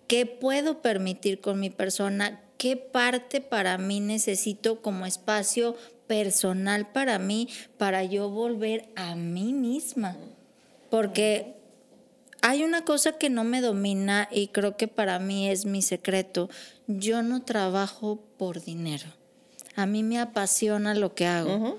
qué 0.07 0.27
puedo 0.27 0.83
permitir 0.83 1.40
con 1.40 1.61
mi 1.61 1.70
persona, 1.70 2.42
qué 2.59 2.77
parte 2.77 3.40
para 3.40 3.79
mí 3.79 4.01
necesito 4.01 4.83
como 4.83 5.07
espacio 5.07 5.75
personal 6.12 6.92
para 6.92 7.18
mí, 7.18 7.48
para 7.79 8.05
yo 8.05 8.29
volver 8.29 8.85
a 8.96 9.14
mí 9.14 9.55
misma. 9.55 10.14
Porque 10.90 11.55
hay 12.42 12.64
una 12.64 12.85
cosa 12.85 13.12
que 13.12 13.31
no 13.31 13.44
me 13.44 13.62
domina 13.62 14.29
y 14.31 14.48
creo 14.48 14.77
que 14.77 14.88
para 14.88 15.18
mí 15.18 15.48
es 15.48 15.64
mi 15.64 15.81
secreto. 15.81 16.51
Yo 16.87 17.22
no 17.22 17.40
trabajo 17.40 18.22
por 18.37 18.62
dinero. 18.62 19.07
A 19.75 19.87
mí 19.87 20.03
me 20.03 20.18
apasiona 20.18 20.94
lo 20.94 21.14
que 21.14 21.25
hago. 21.25 21.79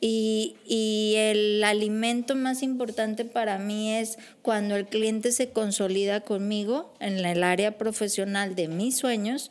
Y, 0.00 0.56
y 0.66 1.14
el 1.18 1.62
alimento 1.62 2.34
más 2.34 2.64
importante 2.64 3.24
para 3.24 3.56
mí 3.58 3.92
es 3.94 4.18
cuando 4.42 4.74
el 4.74 4.88
cliente 4.88 5.30
se 5.30 5.50
consolida 5.50 6.22
conmigo 6.22 6.92
en 6.98 7.24
el 7.24 7.44
área 7.44 7.78
profesional 7.78 8.56
de 8.56 8.66
mis 8.66 8.96
sueños, 8.96 9.48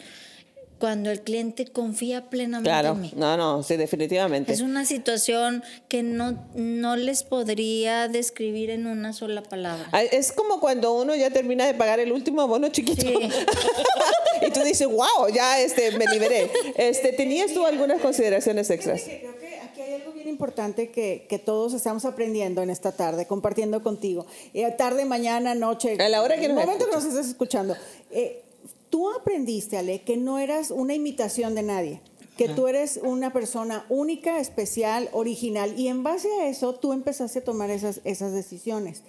cuando 0.80 1.12
el 1.12 1.22
cliente 1.22 1.68
confía 1.68 2.30
plenamente 2.30 2.70
Claro. 2.70 2.90
en 2.94 3.02
mí. 3.02 3.14
No, 3.16 3.36
no, 3.38 3.62
sí, 3.64 3.76
definitivamente. 3.76 4.52
Es 4.54 4.62
una 4.62 4.86
situación 4.86 5.64
que 5.88 6.04
no, 6.04 6.48
no 6.56 6.96
les 6.96 7.24
podría 7.24 8.08
describir 8.08 8.70
en 8.70 8.88
una 8.88 9.14
sola 9.14 9.44
palabra. 9.44 9.88
Es 10.12 10.32
como 10.32 10.60
cuando 10.60 10.94
uno 10.94 11.16
ya 11.16 11.30
termina 11.30 11.66
de 11.68 11.74
pagar 11.74 12.00
el 12.00 12.12
último 12.12 12.42
abono 12.42 12.70
chiquito. 12.70 13.02
Sí. 13.02 13.14
y 14.48 14.52
tú 14.52 14.62
dices, 14.62 14.88
wow, 14.88 15.28
ya 15.34 15.60
este, 15.60 15.92
me 15.98 16.06
liberé. 16.08 16.50
Este, 16.78 17.12
¿Tenías 17.14 17.54
tú 17.54 17.66
algunas 17.66 18.02
consideraciones 18.02 18.70
extras? 18.70 19.02
Creo 19.04 19.38
que 19.38 19.60
aquí 19.60 19.82
hay 19.82 19.94
algo 19.96 20.14
bien 20.14 20.30
importante 20.30 20.90
que, 20.92 21.26
que 21.28 21.40
todos 21.40 21.74
estamos 21.74 22.06
aprendiendo 22.06 22.62
en 22.62 22.70
esta 22.70 22.94
tarde, 22.94 23.28
compartiendo 23.28 23.84
contigo. 23.84 24.26
Eh, 24.54 24.70
tarde, 24.78 25.06
mañana, 25.06 25.56
noche. 25.56 25.98
A 26.00 26.08
la 26.10 26.22
hora 26.22 26.38
que 26.38 26.46
el 26.46 26.56
nos 26.56 26.64
momento 26.66 26.86
que 26.86 26.96
nos 26.96 27.04
estés 27.04 27.28
escuchando. 27.28 27.76
Eh, 28.12 28.44
tú 28.90 29.10
aprendiste, 29.12 29.78
Ale, 29.78 30.02
que 30.02 30.18
no 30.18 30.40
eras 30.40 30.72
una 30.72 30.94
imitación 30.94 31.56
de 31.56 31.64
nadie. 31.64 32.02
Que 32.38 32.48
tú 32.48 32.70
eres 32.70 33.02
una 33.04 33.34
persona 33.34 33.86
única, 33.90 34.40
especial, 34.40 35.10
original. 35.12 35.78
Y 35.78 35.90
en 35.90 36.04
base 36.04 36.30
a 36.40 36.48
eso, 36.48 36.74
tú 36.74 36.94
empezaste 36.94 37.40
a 37.40 37.44
tomar 37.44 37.70
esas, 37.70 38.00
esas 38.06 38.32
decisiones. 38.32 39.04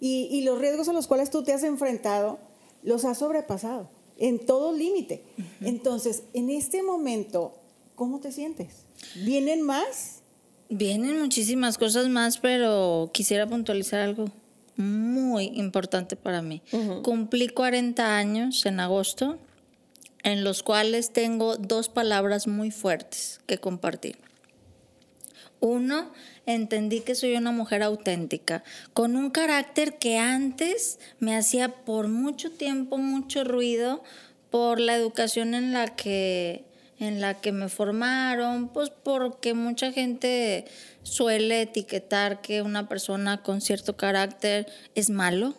Y, 0.00 0.28
y 0.30 0.42
los 0.42 0.58
riesgos 0.58 0.90
a 0.90 0.92
los 0.92 1.06
cuales 1.06 1.30
tú 1.30 1.42
te 1.42 1.54
has 1.54 1.62
enfrentado, 1.62 2.38
los 2.82 3.06
has 3.06 3.18
sobrepasado 3.18 3.88
en 4.18 4.38
todo 4.44 4.72
límite. 4.72 5.24
Entonces, 5.60 6.24
en 6.32 6.50
este 6.50 6.82
momento, 6.82 7.54
¿cómo 7.94 8.20
te 8.20 8.32
sientes? 8.32 8.84
¿Vienen 9.24 9.62
más? 9.62 10.20
Vienen 10.68 11.20
muchísimas 11.20 11.78
cosas 11.78 12.08
más, 12.08 12.38
pero 12.38 13.10
quisiera 13.12 13.46
puntualizar 13.46 14.00
algo 14.00 14.26
muy 14.76 15.46
importante 15.54 16.16
para 16.16 16.42
mí. 16.42 16.62
Cumplí 17.02 17.48
40 17.48 18.16
años 18.16 18.66
en 18.66 18.80
agosto, 18.80 19.38
en 20.22 20.42
los 20.42 20.62
cuales 20.62 21.12
tengo 21.12 21.56
dos 21.56 21.88
palabras 21.88 22.46
muy 22.46 22.70
fuertes 22.70 23.40
que 23.46 23.58
compartir. 23.58 24.16
Uno, 25.60 26.12
entendí 26.46 27.00
que 27.00 27.14
soy 27.14 27.36
una 27.36 27.52
mujer 27.52 27.82
auténtica, 27.82 28.64
con 28.92 29.16
un 29.16 29.30
carácter 29.30 29.98
que 29.98 30.18
antes 30.18 30.98
me 31.20 31.36
hacía 31.36 31.68
por 31.84 32.08
mucho 32.08 32.50
tiempo 32.50 32.98
mucho 32.98 33.44
ruido 33.44 34.02
por 34.50 34.78
la 34.78 34.94
educación 34.94 35.54
en 35.54 35.72
la 35.72 35.96
que 35.96 36.64
en 37.04 37.20
la 37.20 37.40
que 37.40 37.52
me 37.52 37.68
formaron, 37.68 38.68
pues 38.68 38.90
porque 38.90 39.54
mucha 39.54 39.92
gente 39.92 40.64
suele 41.02 41.62
etiquetar 41.62 42.40
que 42.40 42.62
una 42.62 42.88
persona 42.88 43.42
con 43.42 43.60
cierto 43.60 43.96
carácter 43.96 44.66
es 44.94 45.10
malo. 45.10 45.54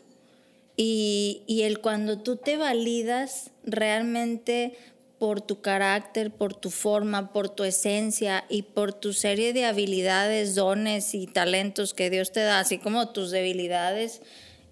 Y, 0.77 1.43
y 1.47 1.62
el 1.62 1.79
cuando 1.79 2.17
tú 2.19 2.36
te 2.36 2.58
validas 2.58 3.51
realmente 3.63 4.75
por 5.19 5.39
tu 5.39 5.62
carácter, 5.62 6.31
por 6.31 6.53
tu 6.53 6.69
forma, 6.69 7.31
por 7.31 7.47
tu 7.47 7.63
esencia 7.63 8.43
y 8.49 8.63
por 8.63 8.91
tu 8.93 9.13
serie 9.13 9.53
de 9.53 9.63
habilidades, 9.65 10.55
dones 10.55 11.15
y 11.15 11.27
talentos 11.27 11.93
que 11.93 12.10
Dios 12.10 12.34
te 12.34 12.41
da, 12.41 12.60
así 12.60 12.77
como 12.77 13.10
tus 13.10 13.31
debilidades 13.31 14.21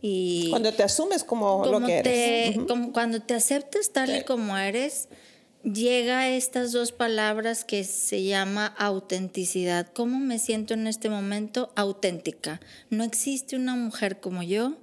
y 0.01 0.49
Cuando 0.49 0.73
te 0.73 0.83
asumes 0.83 1.23
como, 1.23 1.65
lo 1.65 1.79
que 1.85 2.01
te- 2.03 2.47
eres. 2.49 2.59
como 2.67 2.91
cuando 2.91 3.21
te 3.21 3.33
aceptas 3.35 3.91
tal 3.93 4.13
y 4.17 4.23
como 4.23 4.57
eres, 4.57 5.07
llega 5.63 6.29
estas 6.29 6.71
dos 6.71 6.91
palabras 6.91 7.63
que 7.63 7.83
se 7.83 8.23
llama 8.23 8.67
autenticidad. 8.77 9.87
¿Cómo 9.93 10.19
me 10.19 10.39
siento 10.39 10.73
en 10.73 10.87
este 10.87 11.09
momento? 11.09 11.71
Auténtica. 11.75 12.59
No 12.89 13.03
existe 13.03 13.55
una 13.55 13.75
mujer 13.75 14.19
como 14.19 14.43
yo, 14.43 14.75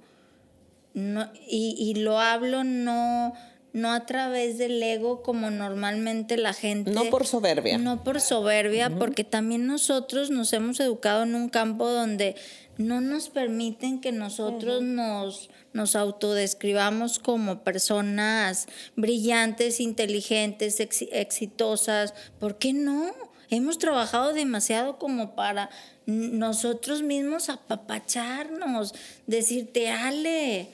no, 0.93 1.31
y, 1.47 1.75
y 1.77 2.01
lo 2.01 2.19
hablo 2.19 2.63
no 2.63 3.33
no 3.73 3.93
a 3.93 4.05
través 4.05 4.57
del 4.57 4.81
ego 4.83 5.23
como 5.23 5.49
normalmente 5.49 6.37
la 6.37 6.53
gente. 6.53 6.91
No 6.91 7.05
por 7.05 7.25
soberbia. 7.25 7.77
No 7.77 8.03
por 8.03 8.19
soberbia, 8.19 8.89
porque 8.89 9.23
también 9.23 9.65
nosotros 9.65 10.29
nos 10.29 10.51
hemos 10.53 10.79
educado 10.79 11.23
en 11.23 11.35
un 11.35 11.49
campo 11.49 11.89
donde 11.89 12.35
no 12.81 13.01
nos 13.01 13.29
permiten 13.29 14.01
que 14.01 14.11
nosotros 14.11 14.81
nos, 14.81 15.49
nos 15.73 15.95
autodescribamos 15.95 17.19
como 17.19 17.63
personas 17.63 18.67
brillantes, 18.95 19.79
inteligentes, 19.79 20.79
exitosas. 20.79 22.13
¿Por 22.39 22.57
qué 22.57 22.73
no? 22.73 23.13
Hemos 23.49 23.77
trabajado 23.77 24.33
demasiado 24.33 24.97
como 24.97 25.35
para 25.35 25.69
nosotros 26.05 27.03
mismos 27.03 27.49
apapacharnos, 27.49 28.93
decirte, 29.27 29.89
Ale, 29.89 30.69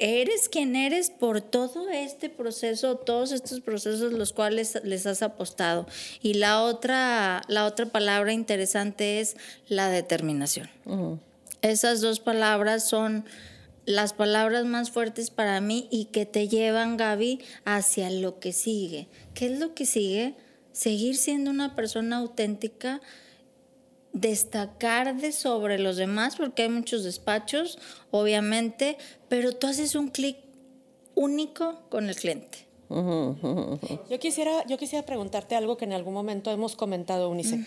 eres 0.00 0.48
quien 0.48 0.74
eres 0.76 1.10
por 1.10 1.40
todo 1.40 1.88
este 1.90 2.30
proceso, 2.30 2.96
todos 2.96 3.32
estos 3.32 3.60
procesos 3.60 4.12
los 4.12 4.32
cuales 4.32 4.80
les 4.82 5.06
has 5.06 5.22
apostado. 5.22 5.86
Y 6.22 6.34
la 6.34 6.62
otra, 6.62 7.42
la 7.48 7.66
otra 7.66 7.86
palabra 7.86 8.32
interesante 8.32 9.20
es 9.20 9.36
la 9.68 9.88
determinación. 9.90 10.68
Esas 11.62 12.00
dos 12.00 12.20
palabras 12.20 12.88
son 12.88 13.24
las 13.84 14.12
palabras 14.12 14.64
más 14.64 14.90
fuertes 14.90 15.30
para 15.30 15.60
mí 15.60 15.88
y 15.90 16.06
que 16.06 16.26
te 16.26 16.48
llevan, 16.48 16.96
Gaby, 16.96 17.40
hacia 17.64 18.10
lo 18.10 18.38
que 18.38 18.52
sigue. 18.52 19.08
¿Qué 19.34 19.46
es 19.46 19.58
lo 19.58 19.74
que 19.74 19.84
sigue? 19.84 20.34
Seguir 20.72 21.16
siendo 21.16 21.50
una 21.50 21.76
persona 21.76 22.18
auténtica, 22.18 23.00
destacar 24.12 25.16
de 25.16 25.32
sobre 25.32 25.78
los 25.78 25.96
demás, 25.96 26.36
porque 26.36 26.62
hay 26.62 26.68
muchos 26.68 27.04
despachos, 27.04 27.78
obviamente, 28.10 28.96
pero 29.28 29.52
tú 29.52 29.66
haces 29.66 29.94
un 29.94 30.08
clic 30.08 30.38
único 31.14 31.82
con 31.90 32.08
el 32.08 32.16
cliente. 32.16 32.69
Yo 32.90 34.18
quisiera, 34.18 34.66
yo 34.66 34.76
quisiera 34.76 35.06
preguntarte 35.06 35.54
algo 35.54 35.76
que 35.76 35.84
en 35.84 35.92
algún 35.92 36.12
momento 36.12 36.50
hemos 36.50 36.74
comentado, 36.74 37.30
Unice. 37.30 37.64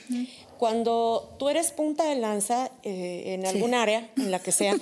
Cuando 0.57 1.35
tú 1.39 1.47
eres 1.49 1.71
punta 1.71 2.03
de 2.03 2.15
lanza 2.15 2.69
eh, 2.83 3.33
en 3.33 3.45
algún 3.45 3.73
área, 3.73 4.11
en 4.17 4.31
la 4.31 4.39
que 4.39 4.51
sea, 4.51 4.75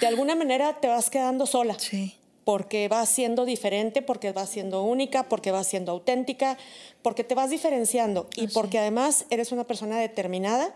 de 0.00 0.06
alguna 0.06 0.36
manera 0.36 0.78
te 0.80 0.86
vas 0.86 1.10
quedando 1.10 1.46
sola. 1.46 1.76
Sí. 1.78 2.14
Porque 2.44 2.88
vas 2.88 3.10
siendo 3.10 3.44
diferente, 3.44 4.00
porque 4.00 4.32
vas 4.32 4.48
siendo 4.48 4.82
única, 4.82 5.28
porque 5.28 5.50
vas 5.50 5.66
siendo 5.66 5.92
auténtica, 5.92 6.56
porque 7.02 7.22
te 7.24 7.34
vas 7.34 7.50
diferenciando 7.50 8.28
y 8.36 8.46
porque 8.48 8.78
además 8.78 9.26
eres 9.28 9.52
una 9.52 9.64
persona 9.64 9.98
determinada, 9.98 10.74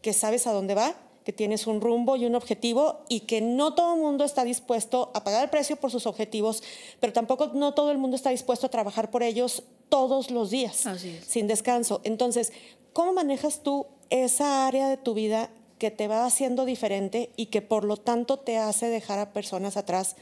que 0.00 0.14
sabes 0.14 0.48
a 0.48 0.52
dónde 0.52 0.74
va 0.74 0.96
que 1.24 1.32
tienes 1.32 1.66
un 1.66 1.80
rumbo 1.80 2.16
y 2.16 2.26
un 2.26 2.34
objetivo 2.34 3.04
y 3.08 3.20
que 3.20 3.40
no 3.40 3.74
todo 3.74 3.94
el 3.94 4.00
mundo 4.00 4.24
está 4.24 4.44
dispuesto 4.44 5.10
a 5.14 5.24
pagar 5.24 5.44
el 5.44 5.50
precio 5.50 5.76
por 5.76 5.90
sus 5.90 6.06
objetivos, 6.06 6.62
pero 7.00 7.12
tampoco 7.12 7.52
no 7.54 7.74
todo 7.74 7.90
el 7.90 7.98
mundo 7.98 8.16
está 8.16 8.30
dispuesto 8.30 8.66
a 8.66 8.70
trabajar 8.70 9.10
por 9.10 9.22
ellos 9.22 9.62
todos 9.88 10.30
los 10.30 10.50
días, 10.50 10.84
sin 11.26 11.46
descanso. 11.46 12.00
Entonces, 12.04 12.52
¿cómo 12.92 13.12
manejas 13.12 13.62
tú 13.62 13.86
esa 14.10 14.66
área 14.66 14.88
de 14.88 14.96
tu 14.96 15.14
vida 15.14 15.50
que 15.78 15.90
te 15.90 16.08
va 16.08 16.26
haciendo 16.26 16.64
diferente 16.64 17.30
y 17.36 17.46
que 17.46 17.62
por 17.62 17.84
lo 17.84 17.96
tanto 17.96 18.38
te 18.38 18.58
hace 18.58 18.86
dejar 18.86 19.18
a 19.18 19.32
personas 19.32 19.76
atrás 19.76 20.16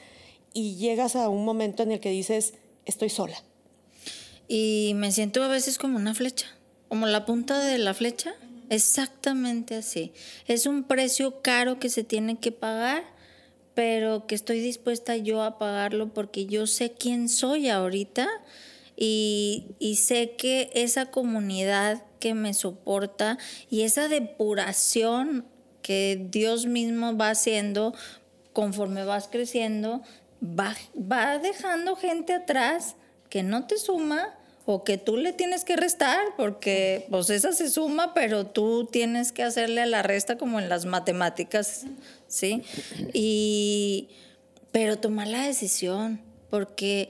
y 0.52 0.76
llegas 0.76 1.16
a 1.16 1.28
un 1.28 1.44
momento 1.44 1.82
en 1.82 1.92
el 1.92 2.00
que 2.00 2.10
dices, 2.10 2.54
estoy 2.84 3.10
sola? 3.10 3.42
Y 4.48 4.92
me 4.96 5.12
siento 5.12 5.42
a 5.44 5.48
veces 5.48 5.78
como 5.78 5.96
una 5.96 6.14
flecha, 6.14 6.46
como 6.88 7.06
la 7.06 7.24
punta 7.24 7.58
de 7.64 7.78
la 7.78 7.94
flecha 7.94 8.34
Exactamente 8.70 9.74
así. 9.74 10.12
Es 10.46 10.64
un 10.64 10.84
precio 10.84 11.42
caro 11.42 11.80
que 11.80 11.88
se 11.88 12.04
tiene 12.04 12.38
que 12.38 12.52
pagar, 12.52 13.02
pero 13.74 14.28
que 14.28 14.36
estoy 14.36 14.60
dispuesta 14.60 15.16
yo 15.16 15.42
a 15.42 15.58
pagarlo 15.58 16.14
porque 16.14 16.46
yo 16.46 16.68
sé 16.68 16.92
quién 16.92 17.28
soy 17.28 17.68
ahorita 17.68 18.28
y, 18.96 19.66
sé 19.96 20.36
que 20.36 20.70
esa 20.72 21.06
comunidad 21.06 22.04
que 22.20 22.34
me 22.34 22.54
soporta 22.54 23.38
y 23.70 23.82
esa 23.82 24.06
depuración 24.08 25.46
que 25.82 26.28
Dios 26.30 26.66
mismo 26.66 27.16
va 27.16 27.30
haciendo 27.30 27.92
conforme 28.52 29.04
vas 29.04 29.26
creciendo, 29.26 30.02
va, 30.42 30.76
va 30.94 31.38
dejando 31.38 31.96
gente 31.96 32.34
atrás 32.34 32.94
que 33.30 33.42
no 33.42 33.66
te 33.66 33.78
suma, 33.78 34.36
o 34.72 34.84
que 34.84 34.98
tú 34.98 35.16
le 35.16 35.32
tienes 35.32 35.64
que 35.64 35.74
restar, 35.74 36.20
porque 36.36 37.04
pues 37.10 37.28
esa 37.28 37.52
se 37.52 37.68
suma, 37.68 38.14
pero 38.14 38.46
tú 38.46 38.88
tienes 38.90 39.32
que 39.32 39.42
hacerle 39.42 39.80
a 39.80 39.86
la 39.86 40.02
resta 40.04 40.38
como 40.38 40.60
en 40.60 40.68
las 40.68 40.86
matemáticas, 40.86 41.86
¿sí? 42.28 42.62
Y, 43.12 44.10
pero 44.70 44.96
tomar 44.96 45.26
la 45.26 45.44
decisión, 45.44 46.20
porque 46.50 47.08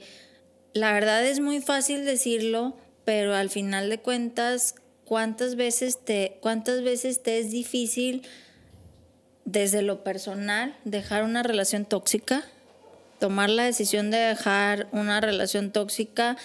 la 0.73 0.91
verdad 0.91 1.23
es 1.23 1.39
muy 1.39 1.61
fácil 1.61 2.03
decirlo, 2.03 2.75
pero 3.05 3.35
al 3.35 3.51
final 3.51 3.91
de 3.91 3.99
cuentas, 3.99 4.73
¿cuántas 5.05 5.55
veces 5.55 6.03
te, 6.03 6.39
cuántas 6.41 6.81
veces 6.81 7.21
te 7.21 7.37
es 7.37 7.51
difícil 7.51 8.23
desde 9.45 9.83
lo 9.83 10.03
personal 10.03 10.75
dejar 10.83 11.23
una 11.23 11.43
relación 11.43 11.85
tóxica? 11.85 12.43
Tomar 13.19 13.51
la 13.51 13.65
decisión 13.65 14.09
de 14.09 14.17
dejar 14.17 14.87
una 14.93 15.21
relación 15.21 15.71
tóxica 15.71 16.37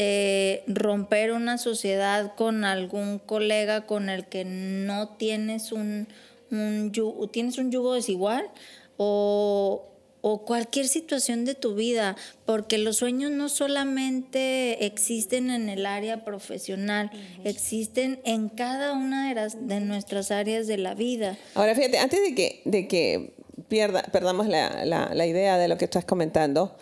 eh, 0.00 0.62
romper 0.68 1.32
una 1.32 1.58
sociedad 1.58 2.36
con 2.36 2.64
algún 2.64 3.18
colega 3.18 3.84
con 3.84 4.08
el 4.08 4.26
que 4.26 4.44
no 4.44 5.08
tienes 5.16 5.72
un, 5.72 6.06
un 6.52 6.92
yugo, 6.92 7.26
tienes 7.26 7.58
un 7.58 7.72
yugo 7.72 7.94
desigual 7.94 8.48
o, 8.96 9.88
o 10.20 10.44
cualquier 10.44 10.86
situación 10.86 11.44
de 11.44 11.56
tu 11.56 11.74
vida, 11.74 12.14
porque 12.46 12.78
los 12.78 12.98
sueños 12.98 13.32
no 13.32 13.48
solamente 13.48 14.86
existen 14.86 15.50
en 15.50 15.68
el 15.68 15.84
área 15.84 16.24
profesional, 16.24 17.10
existen 17.42 18.20
en 18.24 18.50
cada 18.50 18.92
una 18.92 19.28
de, 19.28 19.34
las, 19.34 19.66
de 19.66 19.80
nuestras 19.80 20.30
áreas 20.30 20.68
de 20.68 20.78
la 20.78 20.94
vida. 20.94 21.36
Ahora, 21.54 21.74
fíjate, 21.74 21.98
antes 21.98 22.22
de 22.22 22.36
que, 22.36 22.62
de 22.64 22.86
que 22.86 23.32
pierda, 23.68 24.02
perdamos 24.02 24.48
la, 24.48 24.84
la, 24.84 25.26
idea 25.26 25.58
de 25.58 25.68
lo 25.68 25.76
que 25.76 25.84
estás 25.84 26.04
comentando. 26.04 26.76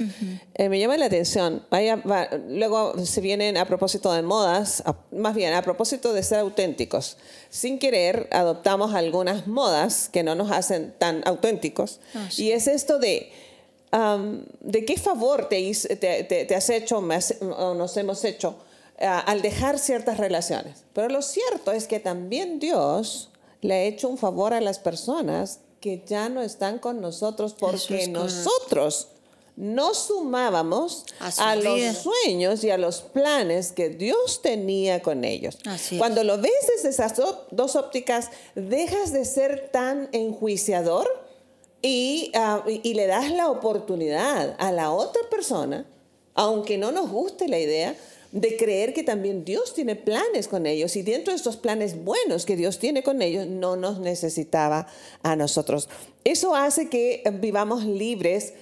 Eh, 0.54 0.68
me 0.68 0.78
llama 0.78 0.96
la 0.96 1.06
atención. 1.06 1.64
Vaya, 1.70 2.00
luego 2.48 2.94
se 3.04 3.20
vienen 3.20 3.56
a 3.56 3.66
propósito 3.66 4.12
de 4.12 4.22
modas, 4.22 4.82
más 5.10 5.34
bien 5.34 5.52
a 5.52 5.62
propósito 5.62 6.12
de 6.12 6.22
ser 6.22 6.38
auténticos. 6.38 7.18
Sin 7.50 7.78
querer, 7.78 8.28
adoptamos 8.30 8.94
algunas 8.94 9.46
modas 9.46 10.08
que 10.08 10.22
no 10.22 10.34
nos 10.34 10.50
hacen 10.50 10.94
tan 10.98 11.22
auténticos. 11.26 12.00
Ah, 12.14 12.28
y 12.36 12.52
es 12.52 12.68
esto 12.68 12.98
de, 12.98 13.32
¿de 14.60 14.84
qué 14.84 14.96
favor 14.96 15.48
te, 15.48 15.72
te, 15.74 16.24
te, 16.44 16.54
has 16.54 16.70
hecho 16.70 16.98
o 16.98 17.74
nos 17.74 17.96
hemos 17.96 18.24
hecho 18.24 18.56
al 18.98 19.42
dejar 19.42 19.78
ciertas 19.78 20.18
relaciones? 20.18 20.84
Pero 20.92 21.08
lo 21.08 21.22
cierto 21.22 21.72
es 21.72 21.86
que 21.88 22.00
también 22.00 22.60
Dios 22.60 23.30
le 23.60 23.74
ha 23.74 23.82
hecho 23.82 24.08
un 24.08 24.18
favor 24.18 24.54
a 24.54 24.60
las 24.60 24.78
personas 24.78 25.60
que 25.80 26.02
ya 26.06 26.28
no 26.28 26.42
están 26.42 26.78
con 26.78 27.00
nosotros 27.00 27.54
porque 27.58 28.08
nosotros 28.08 29.08
no 29.56 29.94
sumábamos 29.94 31.06
a, 31.18 31.56
los 31.56 31.96
sueños 31.96 32.62
y 32.62 32.70
a 32.70 32.76
los 32.76 33.00
planes 33.00 33.72
que 33.72 33.88
Dios 33.88 34.42
tenía 34.42 35.00
con 35.00 35.24
ellos. 35.24 35.56
Cuando 35.98 36.22
lo 36.24 36.38
ves 36.38 36.52
desde 36.76 36.90
esas 36.90 37.14
dos 37.50 37.76
ópticas, 37.76 38.30
dejas 38.54 39.12
de 39.12 39.24
ser 39.24 39.70
tan 39.72 40.10
enjuiciador 40.12 41.08
y, 41.80 42.32
ah, 42.34 42.64
y 42.66 42.94
le 42.94 43.06
das 43.06 43.30
la 43.30 43.50
oportunidad 43.50 44.56
a 44.58 44.72
la 44.72 44.90
otra 44.90 45.22
persona, 45.30 45.86
aunque 46.34 46.76
no 46.76 46.92
nos 46.92 47.10
guste 47.10 47.48
la 47.48 47.58
idea, 47.58 47.96
de 48.32 48.56
creer 48.56 48.92
que 48.92 49.02
también 49.02 49.44
Dios 49.44 49.74
tiene 49.74 49.96
planes 49.96 50.48
con 50.48 50.66
ellos 50.66 50.96
y 50.96 51.02
dentro 51.02 51.32
de 51.32 51.36
estos 51.36 51.56
planes 51.56 52.04
buenos 52.04 52.44
que 52.44 52.56
Dios 52.56 52.78
tiene 52.78 53.02
con 53.02 53.22
ellos, 53.22 53.46
no 53.46 53.76
nos 53.76 54.00
necesitaba 54.00 54.86
a 55.22 55.36
nosotros. 55.36 55.88
Eso 56.24 56.54
hace 56.54 56.88
que 56.88 57.22
vivamos 57.40 57.84
libres. 57.84 58.54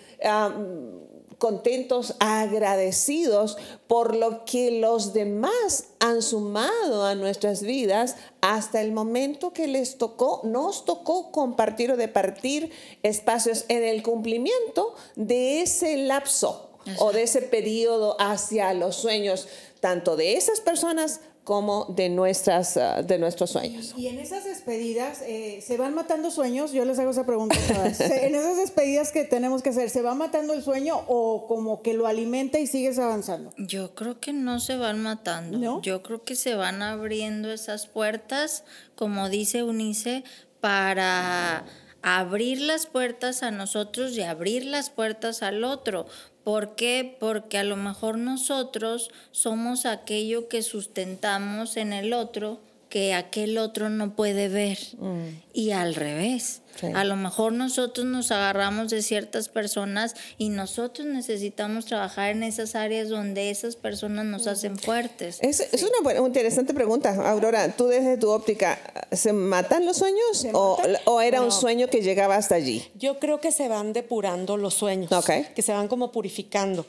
contentos, 1.38 2.14
agradecidos 2.20 3.58
por 3.86 4.14
lo 4.14 4.44
que 4.44 4.80
los 4.80 5.12
demás 5.12 5.88
han 5.98 6.22
sumado 6.22 7.04
a 7.04 7.14
nuestras 7.16 7.62
vidas 7.62 8.16
hasta 8.40 8.80
el 8.80 8.92
momento 8.92 9.52
que 9.52 9.66
les 9.66 9.98
tocó, 9.98 10.40
nos 10.44 10.84
tocó 10.84 11.32
compartir 11.32 11.90
o 11.90 11.96
departir 11.96 12.70
espacios 13.02 13.66
en 13.68 13.82
el 13.82 14.02
cumplimiento 14.02 14.94
de 15.16 15.60
ese 15.60 15.96
lapso 15.96 16.73
o 16.98 17.12
de 17.12 17.22
ese 17.22 17.42
periodo 17.42 18.16
hacia 18.20 18.72
los 18.74 18.96
sueños, 18.96 19.48
tanto 19.80 20.16
de 20.16 20.36
esas 20.36 20.60
personas 20.60 21.20
como 21.44 21.84
de, 21.90 22.08
nuestras, 22.08 22.78
ah, 22.78 23.02
de 23.02 23.18
nuestros 23.18 23.50
sueños. 23.50 23.94
Y 23.96 24.08
en 24.08 24.18
esas 24.18 24.44
despedidas, 24.44 25.20
eh, 25.26 25.60
¿se 25.64 25.76
van 25.76 25.94
matando 25.94 26.30
sueños? 26.30 26.72
Yo 26.72 26.86
les 26.86 26.98
hago 26.98 27.10
esa 27.10 27.26
pregunta. 27.26 27.54
en 27.86 28.34
esas 28.34 28.56
despedidas 28.56 29.12
que 29.12 29.24
tenemos 29.24 29.62
que 29.62 29.68
hacer, 29.68 29.90
¿se 29.90 30.00
va 30.00 30.14
matando 30.14 30.54
el 30.54 30.62
sueño 30.62 31.04
o 31.06 31.46
como 31.46 31.82
que 31.82 31.92
lo 31.92 32.06
alimenta 32.06 32.58
y 32.58 32.66
sigues 32.66 32.98
avanzando? 32.98 33.52
Yo 33.58 33.94
creo 33.94 34.18
que 34.18 34.32
no 34.32 34.58
se 34.58 34.76
van 34.76 35.02
matando. 35.02 35.82
Yo 35.82 36.02
creo 36.02 36.24
que 36.24 36.34
se 36.34 36.54
van 36.54 36.82
abriendo 36.82 37.52
esas 37.52 37.86
puertas, 37.86 38.64
como 38.94 39.28
dice 39.28 39.62
Unice, 39.62 40.24
para 40.60 41.66
abrir 42.00 42.60
las 42.60 42.86
puertas 42.86 43.42
a 43.42 43.50
nosotros 43.50 44.12
y 44.12 44.22
abrir 44.22 44.64
las 44.64 44.88
puertas 44.88 45.42
al 45.42 45.62
otro. 45.64 46.06
¿Por 46.44 46.76
qué? 46.76 47.16
Porque 47.18 47.56
a 47.56 47.64
lo 47.64 47.76
mejor 47.76 48.18
nosotros 48.18 49.10
somos 49.32 49.86
aquello 49.86 50.48
que 50.48 50.62
sustentamos 50.62 51.78
en 51.78 51.94
el 51.94 52.12
otro 52.12 52.60
que 52.94 53.12
aquel 53.12 53.58
otro 53.58 53.90
no 53.90 54.14
puede 54.14 54.48
ver. 54.48 54.78
Mm. 54.98 55.40
Y 55.52 55.72
al 55.72 55.96
revés. 55.96 56.60
A 56.94 57.02
lo 57.02 57.16
mejor 57.16 57.52
nosotros 57.52 58.06
nos 58.06 58.30
agarramos 58.30 58.88
de 58.88 59.02
ciertas 59.02 59.48
personas 59.48 60.14
y 60.38 60.48
nosotros 60.48 61.06
necesitamos 61.08 61.86
trabajar 61.86 62.30
en 62.30 62.44
esas 62.44 62.76
áreas 62.76 63.08
donde 63.08 63.50
esas 63.50 63.74
personas 63.74 64.26
nos 64.26 64.46
hacen 64.46 64.78
fuertes. 64.78 65.38
Es, 65.40 65.58
es 65.58 65.84
una, 65.84 66.24
interesante 66.24 66.72
pregunta, 66.72 67.14
Aurora. 67.28 67.72
Tú 67.72 67.88
desde 67.88 68.16
tu 68.16 68.30
óptica, 68.30 68.78
¿se 69.10 69.32
matan 69.32 69.86
los 69.86 69.96
sueños 69.96 70.46
o, 70.52 70.78
o, 71.04 71.20
era 71.20 71.42
un 71.42 71.50
sueño 71.50 71.88
que 71.88 72.00
llegaba 72.00 72.36
hasta 72.36 72.54
allí? 72.54 72.88
Yo 72.94 73.18
creo 73.18 73.40
que 73.40 73.50
se 73.50 73.68
van 73.68 73.92
depurando 73.92 74.56
los 74.56 74.74
sueños, 74.74 75.10
que 75.54 75.62
se 75.62 75.72
van 75.72 75.88
como 75.88 76.12
purificando 76.12 76.86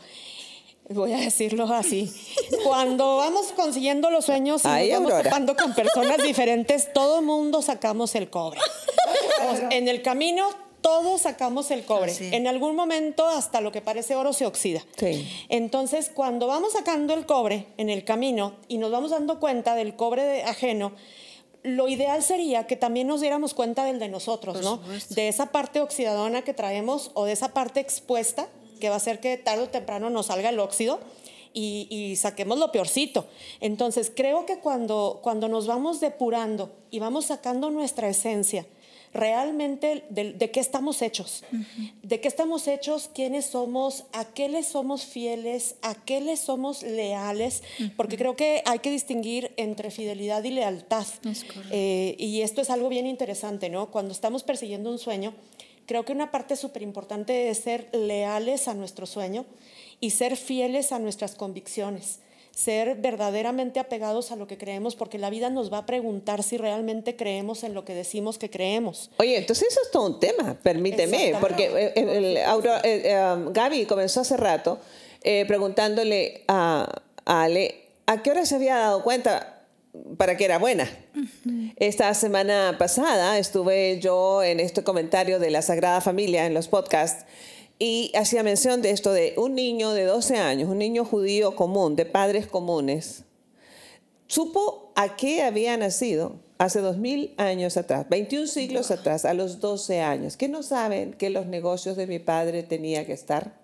voy 0.90 1.14
a 1.14 1.18
decirlo 1.18 1.66
así, 1.74 2.14
cuando 2.64 3.18
vamos 3.18 3.48
consiguiendo 3.56 4.10
los 4.12 4.26
sueños 4.26 4.64
y 4.66 4.90
nos 4.90 5.04
vamos 5.04 5.24
topando 5.24 5.56
con 5.56 5.74
personas 5.74 6.18
diferentes, 6.22 6.94
todo 6.94 7.20
el 7.20 7.26
mundo 7.26 7.62
sacamos 7.62 8.16
el 8.16 8.30
cobre. 8.30 8.60
en 9.72 9.88
el 9.88 10.02
camino 10.02 10.50
todos 10.82 11.22
sacamos 11.22 11.72
el 11.72 11.84
cobre. 11.84 12.14
En 12.20 12.46
algún 12.46 12.76
momento 12.76 13.28
hasta 13.28 13.60
lo 13.60 13.72
que 13.72 13.82
parece 13.82 14.16
oro 14.16 14.34
se 14.34 14.46
oxida. 14.46 14.86
Entonces, 15.50 16.12
cuando 16.14 16.46
vamos 16.46 16.74
sacando 16.74 17.16
el 17.16 17.26
cobre 17.26 17.66
en 17.78 17.90
el 17.90 18.04
camino 18.04 18.54
y 18.68 18.78
nos 18.78 18.92
vamos 18.92 19.10
dando 19.10 19.40
cuenta 19.40 19.74
del 19.74 19.96
cobre 19.96 20.44
ajeno, 20.44 20.92
lo 21.64 21.88
ideal 21.88 22.22
sería 22.22 22.68
que 22.68 22.76
también 22.76 23.08
nos 23.08 23.22
diéramos 23.22 23.56
cuenta 23.56 23.84
del 23.84 23.98
de 23.98 24.10
nosotros, 24.10 24.62
¿no? 24.62 24.80
De 25.10 25.28
esa 25.28 25.48
parte 25.48 25.82
oxidadona 25.82 26.44
que 26.44 26.54
traemos 26.54 27.10
o 27.16 27.26
de 27.26 27.32
esa 27.32 27.48
parte 27.48 27.80
expuesta 27.80 28.48
que 28.80 28.90
va 28.90 28.96
a 28.96 28.98
hacer 28.98 29.20
que 29.20 29.38
tarde 29.38 29.64
o 29.64 29.70
temprano 29.70 30.10
nos 30.10 30.28
salga 30.28 30.50
el 30.50 30.60
óxido 30.60 31.00
y, 31.56 32.16
saquemos 32.18 32.60
lo 32.60 32.72
peorcito. 32.72 33.28
Entonces, 33.62 34.12
creo 34.14 34.46
que 34.46 34.60
cuando, 34.60 35.20
cuando 35.24 35.48
nos 35.48 35.68
vamos 35.68 36.02
depurando 36.02 36.72
y 36.92 37.00
vamos 37.00 37.28
sacando 37.28 37.70
nuestra 37.70 38.10
esencia, 38.10 38.66
realmente 39.14 40.04
de, 40.10 40.52
qué 40.52 40.60
estamos 40.60 41.02
hechos, 41.02 41.44
de 42.04 42.20
qué 42.20 42.28
estamos 42.28 42.68
hechos, 42.68 43.10
quiénes 43.14 43.46
somos, 43.46 44.04
a 44.12 44.26
qué 44.26 44.50
les 44.50 44.68
somos 44.68 45.06
fieles, 45.06 45.76
a 45.82 45.96
qué 45.96 46.20
les 46.20 46.42
somos 46.42 46.84
leales, 46.84 47.64
porque 47.96 48.18
creo 48.18 48.36
que 48.36 48.62
hay 48.66 48.80
que 48.80 48.92
distinguir 48.92 49.54
entre 49.56 49.90
fidelidad 49.90 50.44
y 50.44 50.52
lealtad. 50.52 51.08
Eh, 51.72 52.18
y 52.20 52.42
esto 52.42 52.62
es 52.62 52.70
algo 52.70 52.90
bien 52.90 53.08
interesante, 53.08 53.70
¿no? 53.70 53.90
Cuando 53.90 54.12
estamos 54.12 54.44
persiguiendo 54.44 54.92
un 54.92 55.00
sueño, 55.00 55.34
Creo 55.86 56.06
que 56.06 56.14
una 56.14 56.32
parte 56.32 56.56
súper 56.56 56.82
importante 56.82 57.50
es 57.50 57.60
ser 57.60 57.90
leales 57.94 58.68
a 58.68 58.74
nuestro 58.74 59.06
sueño 59.06 59.46
y 60.00 60.12
ser 60.12 60.36
fieles 60.36 60.92
a 60.92 61.00
nuestras 61.00 61.36
convicciones, 61.36 62.20
ser 62.52 62.96
verdaderamente 62.96 63.80
apegados 63.80 64.32
a 64.32 64.36
lo 64.36 64.48
que 64.48 64.58
creemos, 64.58 64.96
porque 64.96 65.18
la 65.18 65.30
vida 65.30 65.50
nos 65.50 65.72
va 65.72 65.80
a 65.80 65.86
preguntar 65.86 66.44
si 66.44 66.58
realmente 66.58 67.16
creemos 67.16 67.64
en 67.64 67.74
lo 67.74 67.86
que 67.86 67.94
decimos 67.94 68.38
que 68.38 68.50
creemos. 68.50 69.12
Oye, 69.18 69.38
entonces 69.38 69.68
eso 69.70 69.80
es 69.84 69.92
todo 69.92 70.08
un 70.08 70.20
tema, 70.20 70.58
permíteme, 70.62 71.34
porque 71.40 71.66
eh, 71.66 71.94
el, 71.96 72.38
eh, 72.38 73.34
um, 73.34 73.54
Gaby 73.54 73.86
comenzó 73.86 74.22
hace 74.22 74.38
rato 74.38 74.80
eh, 75.22 75.46
preguntándole 75.48 76.44
a, 76.48 77.02
a 77.26 77.44
Ale 77.44 77.86
a 78.06 78.22
qué 78.22 78.32
hora 78.32 78.46
se 78.46 78.56
había 78.56 78.78
dado 78.78 79.04
cuenta 79.04 79.55
para 80.18 80.38
que 80.38 80.46
era 80.46 80.58
buena. 80.58 80.90
Esta 81.78 82.14
semana 82.14 82.76
pasada 82.78 83.38
estuve 83.38 84.00
yo 84.00 84.44
en 84.44 84.60
este 84.60 84.84
comentario 84.84 85.40
de 85.40 85.52
la 85.52 85.62
Sagrada 85.62 86.02
Familia 86.02 86.46
en 86.46 86.54
los 86.54 86.68
podcasts 86.68 87.26
y 87.80 88.12
hacía 88.16 88.44
mención 88.44 88.82
de 88.82 88.92
esto 88.92 89.12
de 89.12 89.34
un 89.38 89.56
niño 89.56 89.92
de 89.92 90.06
12 90.06 90.38
años, 90.38 90.70
un 90.70 90.78
niño 90.78 91.04
judío 91.04 91.56
común, 91.56 91.96
de 91.96 92.06
padres 92.06 92.48
comunes, 92.48 93.24
supo 94.28 94.92
a 94.96 95.16
qué 95.16 95.44
había 95.44 95.76
nacido 95.78 96.40
hace 96.58 96.80
dos 96.80 96.98
mil 96.98 97.34
años 97.38 97.76
atrás, 97.76 98.08
21 98.10 98.48
siglos 98.48 98.92
atrás, 98.92 99.26
a 99.26 99.34
los 99.34 99.60
12 99.60 100.02
años, 100.02 100.38
que 100.38 100.48
no 100.48 100.64
saben 100.64 101.14
que 101.14 101.30
los 101.30 101.48
negocios 101.48 101.98
de 101.98 102.08
mi 102.08 102.20
padre 102.20 102.64
tenía 102.64 103.06
que 103.06 103.14
estar. 103.14 103.60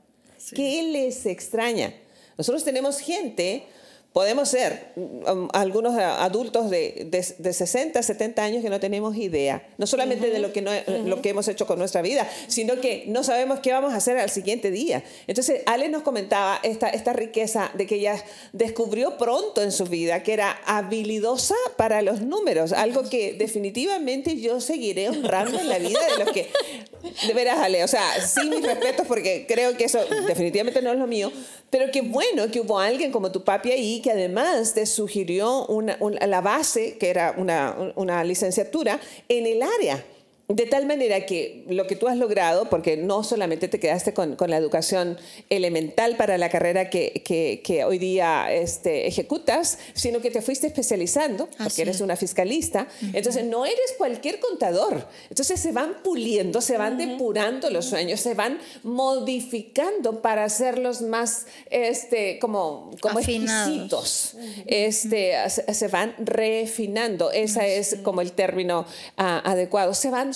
¿Qué 0.54 0.84
les 0.84 1.26
extraña? 1.26 1.94
Nosotros 2.38 2.64
tenemos 2.64 3.00
gente 3.00 3.66
Podemos 4.14 4.50
ser 4.50 4.92
um, 4.98 5.48
algunos 5.54 5.96
adultos 5.96 6.70
de, 6.70 7.08
de, 7.10 7.54
60, 7.54 8.04
70 8.04 8.44
años 8.44 8.62
que 8.62 8.70
no 8.70 8.82
tenemos 8.82 9.16
idea, 9.16 9.66
no 9.78 9.88
solamente 9.88 10.30
de 10.30 10.40
lo 10.40 10.52
que, 10.52 10.62
no, 10.62 10.72
lo 11.06 11.22
que 11.22 11.30
hemos 11.30 11.48
hecho 11.48 11.66
con 11.66 11.80
nuestra 11.80 12.02
vida, 12.02 12.30
sino 12.48 12.82
que 12.82 13.06
no 13.08 13.24
sabemos 13.24 13.62
qué 13.62 13.72
vamos 13.72 13.94
a 13.94 13.98
hacer 13.98 14.18
al 14.18 14.30
siguiente 14.30 14.70
día. 14.70 15.02
Entonces, 15.28 15.62
Ale 15.66 15.88
nos 15.88 16.04
comentaba 16.04 16.60
esta, 16.62 16.90
esta 16.90 17.14
riqueza 17.14 17.72
de 17.74 17.88
que 17.88 17.96
ella 17.96 18.22
descubrió 18.52 19.18
pronto 19.18 19.62
en 19.62 19.72
su 19.72 19.86
vida, 19.86 20.24
que 20.24 20.34
era 20.34 20.60
habilidosa 20.66 21.56
para 21.78 22.02
los 22.02 22.20
números, 22.22 22.74
algo 22.74 23.04
que 23.04 23.34
definitivamente 23.34 24.42
yo 24.42 24.60
seguiré 24.60 25.08
honrando 25.08 25.58
en 25.58 25.70
la 25.70 25.80
vida 25.80 26.00
de 26.18 26.26
los 26.26 26.34
que... 26.34 26.50
De 27.28 27.34
veras, 27.34 27.60
Ale, 27.60 27.84
o 27.84 27.88
sea, 27.88 28.22
sí 28.26 28.50
mis 28.50 28.64
respetos 28.64 29.08
porque 29.08 29.46
creo 29.48 29.76
que 29.76 29.86
eso 29.86 30.00
definitivamente 30.28 30.82
no 30.82 30.92
es 30.92 31.00
lo 31.00 31.08
mío, 31.08 31.32
pero 31.70 31.92
qué 31.92 32.02
bueno 32.02 32.50
que 32.52 32.62
hubo 32.62 32.80
alguien 32.80 33.12
como 33.12 33.32
tu 33.32 33.44
papi 33.44 33.72
ahí 33.72 34.02
que 34.02 34.12
además 34.12 34.74
te 34.74 34.86
sugirió 34.86 35.66
una, 35.68 35.98
la 36.28 36.42
base, 36.42 36.98
que 36.98 37.10
era 37.10 37.34
una, 37.38 37.94
una 37.96 38.24
licenciatura, 38.24 39.00
en 39.30 39.46
el 39.46 39.62
área. 39.62 40.04
De 40.54 40.66
tal 40.66 40.86
manera 40.86 41.26
que 41.26 41.64
lo 41.70 41.88
que 41.88 41.96
tú 41.96 42.10
has 42.10 42.18
logrado, 42.18 42.70
porque 42.70 42.98
no 42.98 43.24
solamente 43.24 43.70
te 43.70 43.80
quedaste 43.80 44.14
con, 44.14 44.36
con 44.36 44.50
la 44.50 44.58
educación 44.58 45.18
elemental 45.50 46.18
para 46.18 46.38
la 46.38 46.50
carrera 46.50 46.90
que, 46.90 47.22
que, 47.24 47.62
que 47.64 47.86
hoy 47.86 47.98
día 47.98 48.52
este, 48.52 49.08
ejecutas, 49.08 49.80
sino 49.94 50.20
que 50.20 50.30
te 50.30 50.42
fuiste 50.42 50.68
especializando, 50.68 51.48
porque 51.58 51.84
eres 51.84 52.02
una 52.02 52.18
fiscalista. 52.18 52.88
Entonces, 53.14 53.46
no 53.46 53.66
eres 53.66 53.94
cualquier 53.98 54.40
contador. 54.40 55.08
Entonces, 55.30 55.58
se 55.58 55.72
van 55.72 56.04
puliendo, 56.04 56.60
se 56.60 56.78
van 56.78 56.98
depurando 56.98 57.70
los 57.70 57.86
sueños, 57.86 58.20
se 58.20 58.34
van 58.34 58.60
modificando 58.84 60.22
para 60.22 60.44
hacerlos 60.44 61.02
más 61.02 61.46
este, 61.70 62.40
como, 62.40 62.92
como 63.00 63.20
exquisitos. 63.20 64.36
Este, 64.66 65.34
se 65.50 65.88
van 65.88 66.14
refinando. 66.18 67.32
Ese 67.32 67.78
es 67.78 67.98
como 68.04 68.20
el 68.20 68.34
término 68.34 68.86
ah, 69.16 69.42
adecuado. 69.46 69.94
Se 69.94 70.10
van 70.10 70.34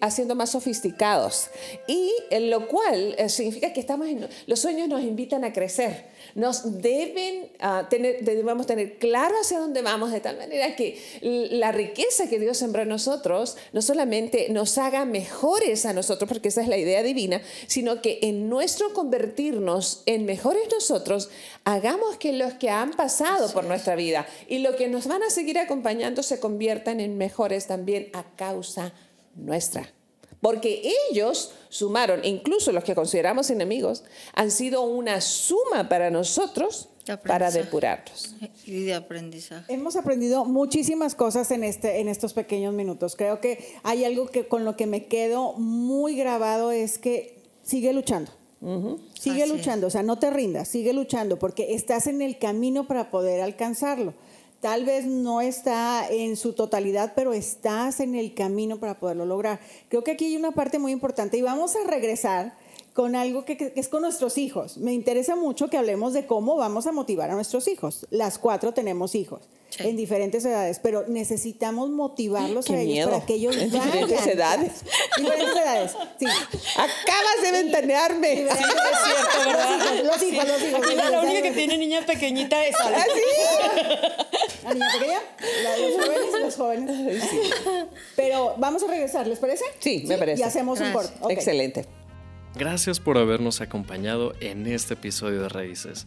haciendo 0.00 0.34
más 0.34 0.50
sofisticados. 0.50 1.48
Y 1.86 2.12
en 2.30 2.50
lo 2.50 2.68
cual 2.68 3.14
eh, 3.18 3.28
significa 3.28 3.72
que 3.72 3.80
estamos 3.80 4.08
los 4.46 4.60
sueños 4.60 4.88
nos 4.88 5.02
invitan 5.02 5.44
a 5.44 5.52
crecer. 5.52 6.06
Nos 6.34 6.80
deben 6.80 7.50
uh, 7.62 7.88
tener, 7.88 8.24
debemos 8.24 8.66
tener 8.66 8.98
claro 8.98 9.34
hacia 9.40 9.58
dónde 9.58 9.82
vamos, 9.82 10.12
de 10.12 10.20
tal 10.20 10.36
manera 10.36 10.76
que 10.76 10.98
la 11.22 11.72
riqueza 11.72 12.28
que 12.28 12.38
Dios 12.38 12.58
sembró 12.58 12.82
en 12.82 12.88
nosotros 12.88 13.56
no 13.72 13.82
solamente 13.82 14.48
nos 14.50 14.78
haga 14.78 15.04
mejores 15.04 15.86
a 15.86 15.92
nosotros, 15.92 16.28
porque 16.28 16.48
esa 16.48 16.62
es 16.62 16.68
la 16.68 16.76
idea 16.76 17.02
divina, 17.02 17.40
sino 17.66 18.02
que 18.02 18.18
en 18.22 18.48
nuestro 18.48 18.92
convertirnos 18.92 20.02
en 20.06 20.24
mejores 20.24 20.62
nosotros, 20.72 21.30
hagamos 21.64 22.16
que 22.18 22.32
los 22.32 22.54
que 22.54 22.70
han 22.70 22.92
pasado 22.92 23.50
por 23.52 23.64
nuestra 23.64 23.94
vida 23.94 24.26
y 24.48 24.58
los 24.58 24.76
que 24.76 24.88
nos 24.88 25.06
van 25.06 25.22
a 25.22 25.30
seguir 25.30 25.58
acompañando 25.58 26.22
se 26.22 26.40
conviertan 26.40 27.00
en 27.00 27.18
mejores 27.18 27.66
también 27.66 28.10
a 28.12 28.24
causa 28.36 28.84
de 28.86 29.07
nuestra. 29.38 29.92
Porque 30.40 30.92
ellos 31.10 31.52
sumaron, 31.68 32.24
incluso 32.24 32.70
los 32.70 32.84
que 32.84 32.94
consideramos 32.94 33.50
enemigos, 33.50 34.04
han 34.34 34.50
sido 34.50 34.82
una 34.82 35.20
suma 35.20 35.88
para 35.88 36.10
nosotros 36.10 36.88
para 37.16 37.50
depurarlos. 37.50 38.36
Y 38.64 38.84
de 38.84 38.94
aprendizaje. 38.94 39.72
Hemos 39.72 39.96
aprendido 39.96 40.44
muchísimas 40.44 41.14
cosas 41.14 41.50
en, 41.50 41.64
este, 41.64 42.00
en 42.00 42.08
estos 42.08 42.34
pequeños 42.34 42.74
minutos. 42.74 43.16
Creo 43.16 43.40
que 43.40 43.74
hay 43.82 44.04
algo 44.04 44.26
que 44.26 44.46
con 44.46 44.64
lo 44.64 44.76
que 44.76 44.86
me 44.86 45.06
quedo 45.06 45.54
muy 45.54 46.16
grabado 46.16 46.70
es 46.70 46.98
que 46.98 47.38
sigue 47.62 47.92
luchando. 47.92 48.30
Sigue 49.18 49.46
luchando, 49.46 49.86
o 49.86 49.90
sea, 49.90 50.02
no 50.02 50.18
te 50.18 50.30
rindas, 50.30 50.66
sigue 50.66 50.92
luchando 50.92 51.38
porque 51.38 51.74
estás 51.74 52.08
en 52.08 52.20
el 52.20 52.38
camino 52.38 52.88
para 52.88 53.08
poder 53.08 53.40
alcanzarlo. 53.40 54.14
Tal 54.60 54.84
vez 54.84 55.06
no 55.06 55.40
está 55.40 56.08
en 56.10 56.36
su 56.36 56.52
totalidad, 56.52 57.12
pero 57.14 57.32
estás 57.32 58.00
en 58.00 58.14
el 58.14 58.34
camino 58.34 58.78
para 58.78 58.98
poderlo 58.98 59.24
lograr. 59.24 59.60
Creo 59.88 60.02
que 60.02 60.12
aquí 60.12 60.26
hay 60.26 60.36
una 60.36 60.50
parte 60.50 60.78
muy 60.78 60.90
importante 60.90 61.36
y 61.36 61.42
vamos 61.42 61.76
a 61.76 61.88
regresar 61.88 62.56
con 62.92 63.14
algo 63.14 63.44
que, 63.44 63.72
es 63.76 63.88
con 63.88 64.02
nuestros 64.02 64.36
hijos. 64.36 64.76
Me 64.78 64.92
interesa 64.92 65.36
mucho 65.36 65.68
que 65.68 65.78
hablemos 65.78 66.12
de 66.12 66.26
cómo 66.26 66.56
vamos 66.56 66.88
a 66.88 66.92
motivar 66.92 67.30
a 67.30 67.34
nuestros 67.34 67.68
hijos. 67.68 68.06
Las 68.10 68.38
cuatro 68.38 68.74
tenemos 68.74 69.14
hijos 69.14 69.42
en 69.78 69.96
diferentes 69.96 70.44
edades, 70.44 70.80
pero 70.82 71.04
necesitamos 71.08 71.90
motivarlos 71.90 72.68
a 72.70 72.80
ellos 72.80 73.08
para 73.08 73.24
que 73.24 73.34
ellos 73.34 73.56
¿En 73.58 73.70
diferentes 73.70 74.26
edades? 74.26 74.72
Diferentes 75.16 75.56
edades, 75.56 75.92
sí. 76.18 76.26
Acabas 76.26 77.42
de 77.42 77.52
ventanearme. 77.52 78.34
Sí, 78.36 78.42
es 78.42 78.56
cierto, 78.56 79.46
¿verdad? 79.46 80.04
Los 80.04 80.22
hijos, 80.22 80.48
los 80.48 80.62
hijos. 80.62 80.80
Los 80.80 80.92
hijos 80.92 81.10
la 81.10 81.20
única 81.20 81.42
que 81.42 81.50
tiene 81.52 81.78
niña 81.78 82.04
pequeñita 82.04 82.64
es 82.64 82.74
Ale. 82.80 82.96
¿Ah, 82.96 83.04
sí? 83.14 84.64
La 84.64 84.74
niña 84.74 84.86
pequeña, 84.92 85.20
la 85.62 85.70
de 85.72 86.40
los 86.40 86.56
jóvenes 86.56 86.98
y 86.98 87.02
los 87.04 87.20
jóvenes. 87.20 87.24
Pero 88.16 88.54
vamos 88.58 88.82
a 88.82 88.86
regresar, 88.86 89.26
¿les 89.26 89.38
parece? 89.38 89.64
Sí, 89.78 90.04
me 90.06 90.18
parece. 90.18 90.40
Y 90.40 90.44
hacemos 90.44 90.80
un 90.80 90.92
corte. 90.92 91.12
Excelente. 91.30 91.86
Gracias 92.54 92.98
por 92.98 93.18
habernos 93.18 93.60
acompañado 93.60 94.32
en 94.40 94.66
este 94.66 94.94
episodio 94.94 95.42
de 95.42 95.48
Raíces. 95.48 96.06